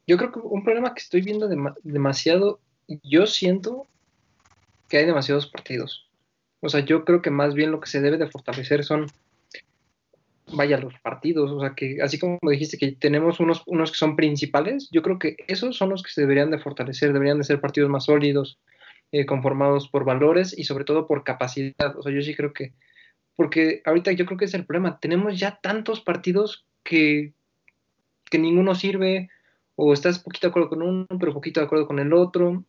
[0.07, 2.59] yo creo que un problema que estoy viendo dem demasiado,
[3.03, 3.87] yo siento
[4.89, 6.07] que hay demasiados partidos.
[6.59, 9.07] O sea, yo creo que más bien lo que se debe de fortalecer son,
[10.53, 11.51] vaya, los partidos.
[11.51, 15.19] O sea, que así como dijiste que tenemos unos, unos que son principales, yo creo
[15.19, 18.59] que esos son los que se deberían de fortalecer, deberían de ser partidos más sólidos,
[19.11, 21.97] eh, conformados por valores y sobre todo por capacidad.
[21.97, 22.73] O sea, yo sí creo que
[23.35, 24.99] porque ahorita yo creo que es el problema.
[24.99, 27.33] Tenemos ya tantos partidos que,
[28.29, 29.29] que ninguno sirve,
[29.75, 32.63] o estás poquito de acuerdo con uno, pero poquito de acuerdo con el otro,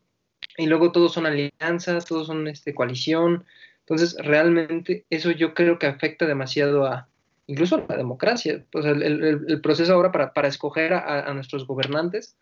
[0.56, 3.44] y luego todos son alianzas, todos son este, coalición.
[3.80, 7.08] Entonces, realmente eso yo creo que afecta demasiado a,
[7.46, 8.64] incluso a la democracia.
[8.74, 12.36] O sea, el, el, proceso ahora para, para escoger a, nuestros gobernantes,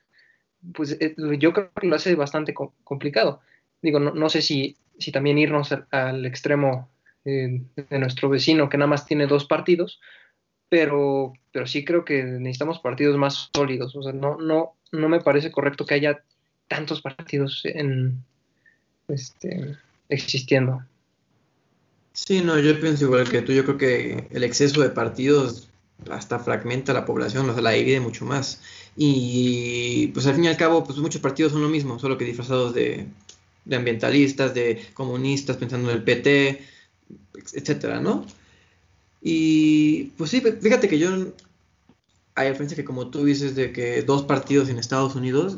[0.73, 3.41] pues eh, yo creo que lo hace bastante co complicado.
[3.83, 6.89] Digo, no, no sé si, si también irnos al extremo
[7.25, 10.01] eh, de nuestro vecino que nada más tiene dos partidos,
[10.69, 13.95] pero, pero sí creo que necesitamos partidos más sólidos.
[13.97, 16.23] O sea, no, no, no me parece correcto que haya
[16.69, 18.25] tantos partidos en,
[19.09, 19.77] este,
[20.09, 20.83] existiendo.
[22.13, 23.53] Sí, no, yo pienso igual que tú.
[23.53, 25.69] Yo creo que el exceso de partidos
[26.11, 28.61] hasta fragmenta la población, o sea, la divide mucho más.
[28.97, 32.25] Y pues al fin y al cabo, pues muchos partidos son lo mismo, solo que
[32.25, 33.07] disfrazados de,
[33.65, 36.74] de ambientalistas, de comunistas, pensando en el PT,
[37.53, 38.27] etcétera, ¿no?
[39.21, 41.11] Y pues sí, fíjate que yo,
[42.35, 45.57] hay diferencia que como tú dices de que dos partidos en Estados Unidos,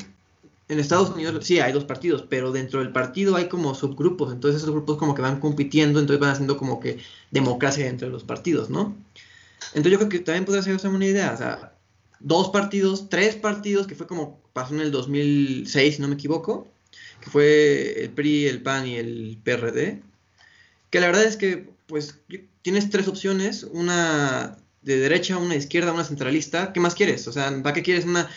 [0.69, 4.63] en Estados Unidos sí hay dos partidos, pero dentro del partido hay como subgrupos, entonces
[4.63, 6.99] esos grupos como que van compitiendo, entonces van haciendo como que
[7.31, 8.97] democracia dentro de los partidos, ¿no?
[9.69, 11.73] Entonces yo creo que también podría ser una idea, o sea,
[12.21, 16.67] dos partidos, tres partidos, que fue como pasó en el 2006, si no me equivoco,
[17.21, 20.03] que fue el PRI, el PAN y el PRD,
[20.91, 22.21] que la verdad es que pues
[22.63, 27.27] tienes tres opciones, una de derecha, una de izquierda, una centralista, ¿qué más quieres?
[27.29, 28.29] O sea, ¿para qué quieres una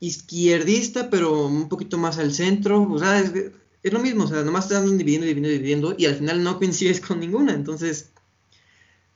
[0.00, 2.82] izquierdista pero un poquito más al centro?
[2.82, 3.32] O sea, es,
[3.82, 6.58] es lo mismo, o sea, nomás te dan dividiendo, dividiendo, dividiendo y al final no
[6.58, 8.12] coincides con ninguna, entonces,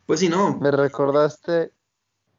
[0.07, 0.59] pues sí, no.
[0.59, 1.73] Me recordaste,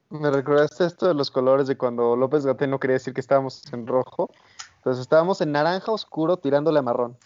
[0.10, 3.62] me recordaste esto de los colores de cuando López Gatel no quería decir que estábamos
[3.74, 4.32] en rojo,
[4.78, 7.18] entonces estábamos en naranja oscuro tirándole a marrón.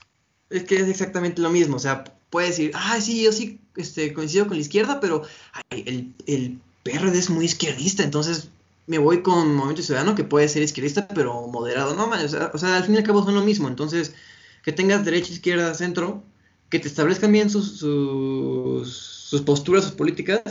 [0.49, 2.03] Es que es exactamente lo mismo, o sea,
[2.33, 5.21] puede decir, ah, sí, yo sí este, coincido con la izquierda, pero
[5.69, 8.49] el, el PRD es muy izquierdista, entonces
[8.87, 12.49] me voy con Movimiento Ciudadano, que puede ser izquierdista, pero moderado, no, man, o, sea,
[12.51, 14.15] o sea, al fin y al cabo son lo mismo, entonces,
[14.63, 16.23] que tengas derecha, izquierda, centro,
[16.71, 20.41] que te establezcan bien sus, sus, sus posturas, sus políticas,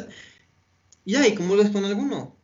[1.05, 2.37] ya, y comulgas con alguno,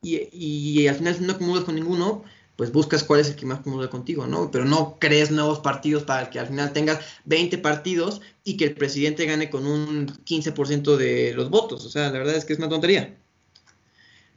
[0.00, 2.24] y, al final si no comulgas con ninguno,
[2.56, 4.50] pues buscas cuál es el que más cómodo contigo, ¿no?
[4.50, 8.74] Pero no crees nuevos partidos para que al final tengas 20 partidos y que el
[8.74, 11.84] presidente gane con un 15% de los votos.
[11.84, 13.14] O sea, la verdad es que es una tontería.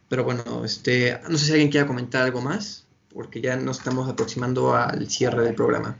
[0.10, 4.10] Pero bueno, este, no sé si alguien quiera comentar algo más, porque ya nos estamos
[4.10, 5.96] aproximando al cierre del programa.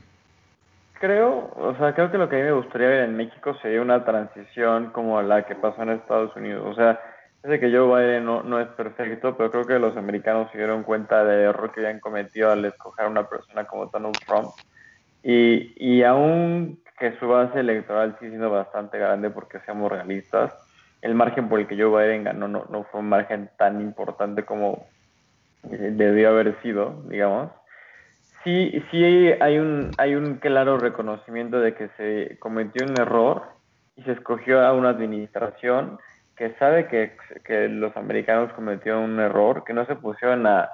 [1.00, 3.80] Creo, o sea, creo que lo que a mí me gustaría ver en México sería
[3.80, 6.66] una transición como la que pasó en Estados Unidos.
[6.66, 7.00] O sea,
[7.42, 10.82] Sé que Joe Biden no, no es perfecto, pero creo que los americanos se dieron
[10.82, 14.50] cuenta del error que habían cometido al escoger a una persona como Donald Trump.
[15.22, 20.54] Y, y aún que su base electoral sigue siendo bastante grande, porque seamos realistas,
[21.00, 24.44] el margen por el que Joe Biden ganó no, no fue un margen tan importante
[24.44, 24.86] como
[25.70, 27.50] eh, debió haber sido, digamos.
[28.44, 29.02] Sí, sí
[29.40, 33.44] hay un, hay un claro reconocimiento de que se cometió un error
[33.96, 35.98] y se escogió a una administración
[36.40, 37.14] que sabe que,
[37.44, 40.70] que, los americanos cometieron un error, que no se pusieron a,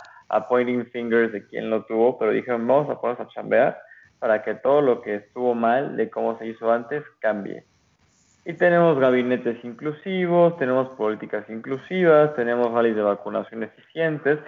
[0.49, 3.77] pointing fingers de quién lo tuvo, pero dijeron vamos a ponernos a chambear
[4.21, 7.65] para que todo lo que estuvo mal de cómo se hizo antes cambie.
[8.45, 14.39] Y tenemos gabinetes inclusivos, tenemos políticas inclusivas, tenemos rallies de vacunación eficientes,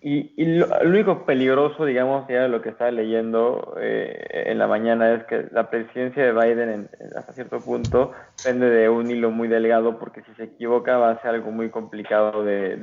[0.00, 5.12] y, y lo, único peligroso, digamos, ya lo que estaba leyendo eh, en la mañana
[5.12, 8.12] es que la presidencia de Biden en, hasta cierto punto
[8.44, 11.70] pende de un hilo muy delgado porque si se equivoca va a ser algo muy
[11.70, 12.76] complicado de,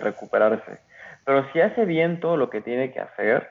[0.00, 0.80] recuperarse.
[1.24, 3.48] Pero si hace bien todo lo que tiene que hacer,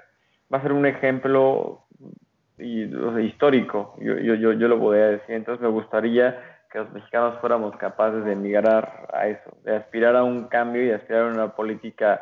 [0.54, 1.86] va a ser un ejemplo
[2.60, 5.36] histórico, yo, yo, yo, yo lo voy a decir.
[5.36, 6.40] Entonces me gustaría
[6.72, 10.92] que los mexicanos fuéramos capaces de migrar a eso, de aspirar a un cambio y
[10.92, 12.22] aspirar a una política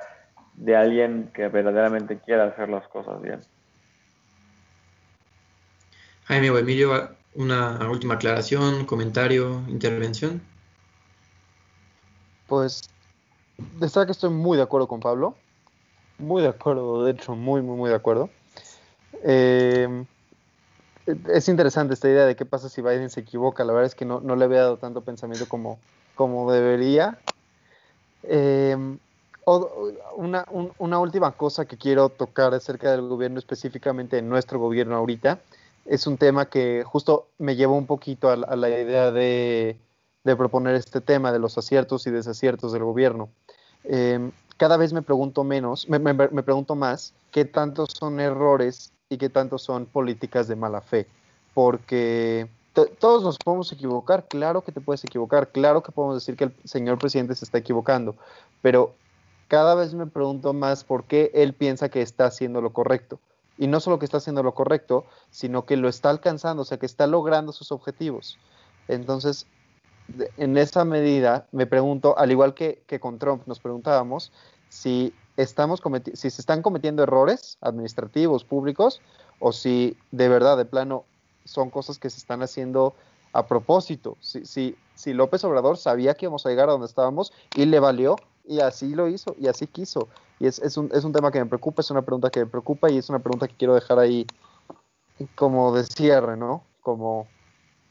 [0.57, 3.41] de alguien que verdaderamente quiera hacer las cosas bien.
[6.25, 10.41] Jaime o Emilio, una última aclaración, comentario, intervención.
[12.47, 12.89] Pues,
[13.79, 15.35] destaca que estoy muy de acuerdo con Pablo.
[16.17, 18.29] Muy de acuerdo, de hecho, muy, muy, muy de acuerdo.
[19.23, 20.05] Eh,
[21.29, 23.63] es interesante esta idea de qué pasa si Biden se equivoca.
[23.63, 25.77] La verdad es que no, no le había dado tanto pensamiento como,
[26.15, 27.19] como debería.
[28.23, 28.97] Eh,
[29.45, 34.95] una, un, una, última cosa que quiero tocar acerca del gobierno, específicamente en nuestro gobierno
[34.95, 35.39] ahorita,
[35.85, 39.77] es un tema que justo me llevó un poquito a, a la idea de,
[40.23, 43.29] de, proponer este tema de los aciertos y desaciertos del gobierno.
[43.83, 48.91] Eh, cada vez me pregunto menos, me, me, me pregunto más qué tantos son errores
[49.09, 51.07] y qué tantos son políticas de mala fe,
[51.53, 52.47] porque
[52.99, 56.53] todos nos podemos equivocar, claro que te puedes equivocar, claro que podemos decir que el
[56.65, 58.15] señor presidente se está equivocando,
[58.61, 58.93] pero
[59.47, 63.19] cada vez me pregunto más por qué él piensa que está haciendo lo correcto.
[63.57, 66.77] Y no solo que está haciendo lo correcto, sino que lo está alcanzando, o sea,
[66.77, 68.37] que está logrando sus objetivos.
[68.87, 69.47] Entonces,
[70.37, 74.31] en esa medida, me pregunto, al igual que, que con Trump nos preguntábamos,
[74.69, 75.81] si, estamos
[76.13, 79.01] si se están cometiendo errores administrativos, públicos,
[79.39, 81.05] o si de verdad, de plano,
[81.45, 82.95] son cosas que se están haciendo
[83.31, 84.17] a propósito.
[84.19, 87.79] Si, si, si López Obrador sabía que íbamos a llegar a donde estábamos y le
[87.79, 88.15] valió,
[88.47, 90.07] y así lo hizo y así quiso.
[90.39, 92.45] Y es, es, un, es un tema que me preocupa, es una pregunta que me
[92.45, 94.27] preocupa y es una pregunta que quiero dejar ahí
[95.35, 96.63] como de cierre, ¿no?
[96.81, 97.27] Como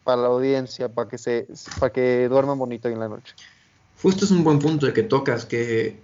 [0.05, 1.49] para la audiencia, para que se
[1.81, 3.35] para que duerman bonito en la noche.
[4.03, 5.99] Justo es un buen punto el que tocas, que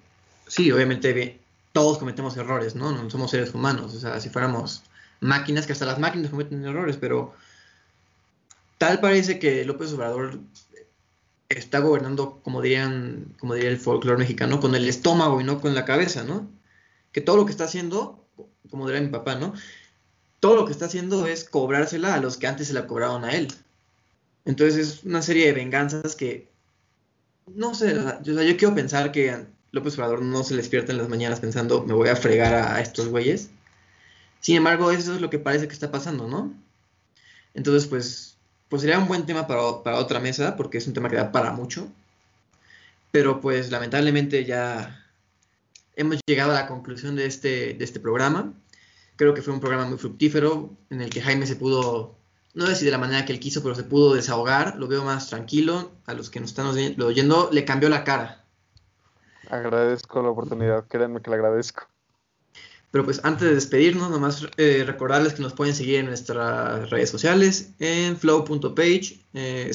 [0.46, 1.38] sí, obviamente
[1.72, 2.90] todos cometemos errores, ¿no?
[2.92, 4.82] No somos seres humanos, o sea, si fuéramos
[5.20, 7.34] máquinas, que hasta las máquinas cometen errores, pero
[8.78, 10.38] tal parece que López Obrador
[11.59, 15.74] está gobernando, como dirían, como diría el folclore mexicano, con el estómago y no con
[15.74, 16.48] la cabeza, ¿no?
[17.12, 18.24] Que todo lo que está haciendo,
[18.70, 19.53] como diría mi papá, ¿no?
[20.38, 23.32] Todo lo que está haciendo es cobrársela a los que antes se la cobraron a
[23.32, 23.48] él.
[24.44, 26.48] Entonces es una serie de venganzas que,
[27.46, 31.09] no sé, o sea, yo, quiero pensar que López Obrador no se despierta en las
[31.09, 33.51] mañanas pensando, me voy a fregar a, estos güeyes.
[34.38, 36.55] Sin embargo, eso es lo que parece que está pasando, ¿no?
[37.55, 38.29] Entonces, pues,
[38.70, 41.32] pues sería un buen tema para, para, otra mesa, porque es un tema que da
[41.32, 41.88] para mucho.
[43.10, 45.04] Pero pues lamentablemente ya
[45.96, 48.54] hemos llegado a la conclusión de este, de este programa.
[49.16, 52.14] Creo que fue un programa muy fructífero, en el que Jaime se pudo,
[52.54, 54.76] no decir de la manera que él quiso, pero se pudo desahogar.
[54.76, 55.90] Lo veo más tranquilo.
[56.06, 58.44] A los que nos están oyendo, le cambió la cara.
[59.50, 61.89] Agradezco la oportunidad, créanme que le agradezco.
[62.91, 67.09] Pero pues antes de despedirnos, nomás eh, recordarles que nos pueden seguir en nuestras redes
[67.11, 69.70] sociales, en flow.page eh,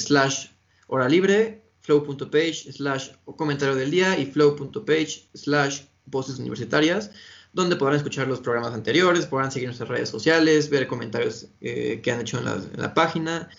[1.09, 7.11] libre, flow.page slash comentario del día y flow.page slash voces universitarias,
[7.53, 12.11] donde podrán escuchar los programas anteriores, podrán seguir nuestras redes sociales, ver comentarios eh, que
[12.11, 13.49] han hecho en la, en la página,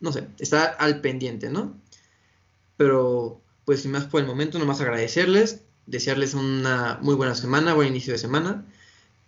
[0.00, 1.80] no sé, estar al pendiente, ¿no?
[2.76, 7.88] Pero pues sin más por el momento, nomás agradecerles, desearles una muy buena semana, buen
[7.88, 8.66] inicio de semana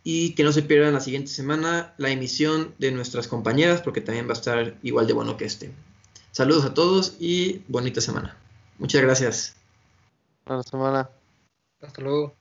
[0.02, 4.26] y que no se pierdan la siguiente semana la emisión de nuestras compañeras porque también
[4.26, 5.72] va a estar igual de bueno que este.
[6.32, 8.36] Saludos a todos y bonita semana.
[8.78, 9.56] Muchas gracias.
[10.46, 11.10] Buena semana.
[11.82, 12.39] Hasta luego.